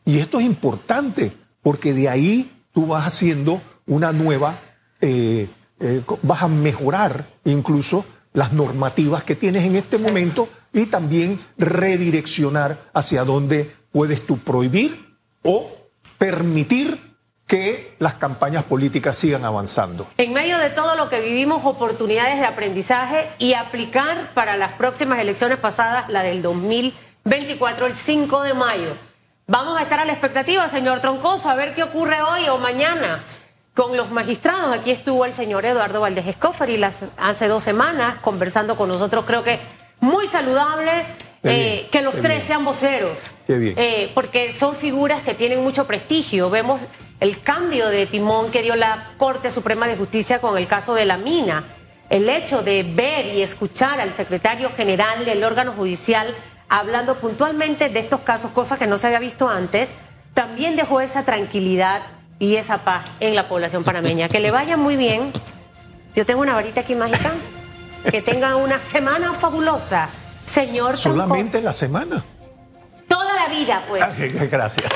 Y 0.05 0.19
esto 0.19 0.41
es 0.41 0.47
importante, 0.47 1.33
porque 1.63 1.95
de 1.95 2.09
ahí 2.09 2.63
tú 2.73 2.87
vas 2.87 3.07
haciendo 3.07 3.63
una 3.87 4.13
nueva, 4.13 4.61
eh, 5.01 5.49
eh, 5.81 6.03
vas 6.23 6.43
a 6.43 6.49
mejorar 6.49 7.35
incluso 7.45 8.05
las 8.33 8.53
normativas 8.53 9.25
que 9.25 9.35
tienes 9.37 9.65
en 9.65 9.77
este 9.77 9.99
momento 9.99 10.49
y 10.73 10.87
también 10.87 11.41
redireccionar 11.57 12.91
hacia 12.93 13.25
dónde 13.25 13.75
puedes 13.93 14.25
tú 14.27 14.39
prohibir 14.39 15.17
o 15.43 15.71
permitir 16.19 17.08
que 17.49 17.95
las 17.99 18.15
campañas 18.15 18.65
políticas 18.65 19.17
sigan 19.17 19.45
avanzando. 19.47 20.07
En 20.19 20.35
medio 20.35 20.59
de 20.59 20.69
todo 20.69 20.95
lo 20.97 21.09
que 21.09 21.21
vivimos, 21.21 21.65
oportunidades 21.65 22.39
de 22.39 22.45
aprendizaje 22.45 23.27
y 23.39 23.55
aplicar 23.55 24.35
para 24.35 24.59
las 24.59 24.75
próximas 24.75 25.19
elecciones 25.19 25.59
pasadas, 25.59 26.11
la 26.11 26.23
del 26.23 26.43
2024, 26.43 27.87
el 27.87 27.97
5 27.97 28.43
de 28.43 28.55
mayo. 28.55 28.97
Vamos 29.47 29.79
a 29.79 29.83
estar 29.83 29.99
a 29.99 30.05
la 30.05 30.13
expectativa, 30.13 30.69
señor 30.69 31.01
Troncoso, 31.01 31.49
a 31.49 31.55
ver 31.55 31.75
qué 31.75 31.83
ocurre 31.83 32.21
hoy 32.21 32.47
o 32.51 32.59
mañana 32.59 33.25
con 33.75 33.97
los 33.97 34.11
magistrados. 34.11 34.77
Aquí 34.77 34.91
estuvo 34.91 35.25
el 35.25 35.33
señor 35.33 35.65
Eduardo 35.65 36.03
Valdés 36.03 36.27
Escoffer 36.27 36.69
y 36.69 36.77
las, 36.77 37.11
hace 37.17 37.49
dos 37.49 37.65
semanas 37.65 38.19
conversando 38.19 38.77
con 38.77 38.91
nosotros. 38.91 39.25
Creo 39.27 39.43
que 39.43 39.59
muy 40.01 40.29
saludable 40.29 40.91
eh, 41.45 41.77
bien, 41.79 41.91
que 41.91 42.03
los 42.03 42.13
tres 42.13 42.29
bien. 42.29 42.43
sean 42.43 42.65
voceros. 42.67 43.31
Qué 43.47 43.57
bien. 43.57 43.75
Eh, 43.79 44.13
porque 44.15 44.53
son 44.53 44.77
figuras 44.77 45.23
que 45.23 45.33
tienen 45.33 45.63
mucho 45.63 45.87
prestigio. 45.87 46.51
Vemos 46.51 46.79
el 47.21 47.43
cambio 47.43 47.89
de 47.89 48.07
timón 48.07 48.51
que 48.51 48.63
dio 48.63 48.77
la 48.77 49.09
Corte 49.17 49.51
Suprema 49.51 49.87
de 49.87 49.97
Justicia 49.97 50.41
con 50.41 50.57
el 50.57 50.67
caso 50.67 50.95
de 50.95 51.05
la 51.05 51.17
mina. 51.17 51.65
El 52.11 52.29
hecho 52.29 52.63
de 52.63 52.83
ver 52.83 53.27
y 53.35 53.43
escuchar 53.43 54.01
al 54.01 54.13
secretario 54.13 54.71
general 54.77 55.25
del 55.25 55.45
órgano 55.45 55.73
judicial 55.73 56.35
hablando 56.69 57.17
puntualmente 57.17 57.89
de 57.89 58.01
estos 58.01 58.21
casos, 58.21 58.51
cosas 58.53 58.79
que 58.79 58.87
no 58.87 58.99
se 58.99 59.07
había 59.07 59.19
visto 59.19 59.49
antes, 59.49 59.91
también 60.35 60.77
dejó 60.77 61.01
esa 61.01 61.25
tranquilidad 61.25 62.03
y 62.39 62.57
esa 62.57 62.79
paz 62.79 63.11
en 63.21 63.35
la 63.35 63.49
población 63.49 63.85
panameña. 63.85 64.29
Que 64.29 64.41
le 64.41 64.51
vaya 64.51 64.77
muy 64.77 64.97
bien. 64.97 65.33
Yo 66.15 66.25
tengo 66.25 66.41
una 66.41 66.55
varita 66.55 66.81
aquí 66.81 66.95
mágica. 66.95 67.33
Que 68.11 68.23
tenga 68.23 68.57
una 68.57 68.79
semana 68.79 69.35
fabulosa, 69.35 70.09
señor. 70.47 70.97
Solamente 70.97 71.61
la 71.61 71.73
semana. 71.73 72.25
Toda 73.09 73.35
la 73.35 73.49
vida, 73.49 73.83
pues. 73.89 74.05
Gracias. 74.51 74.91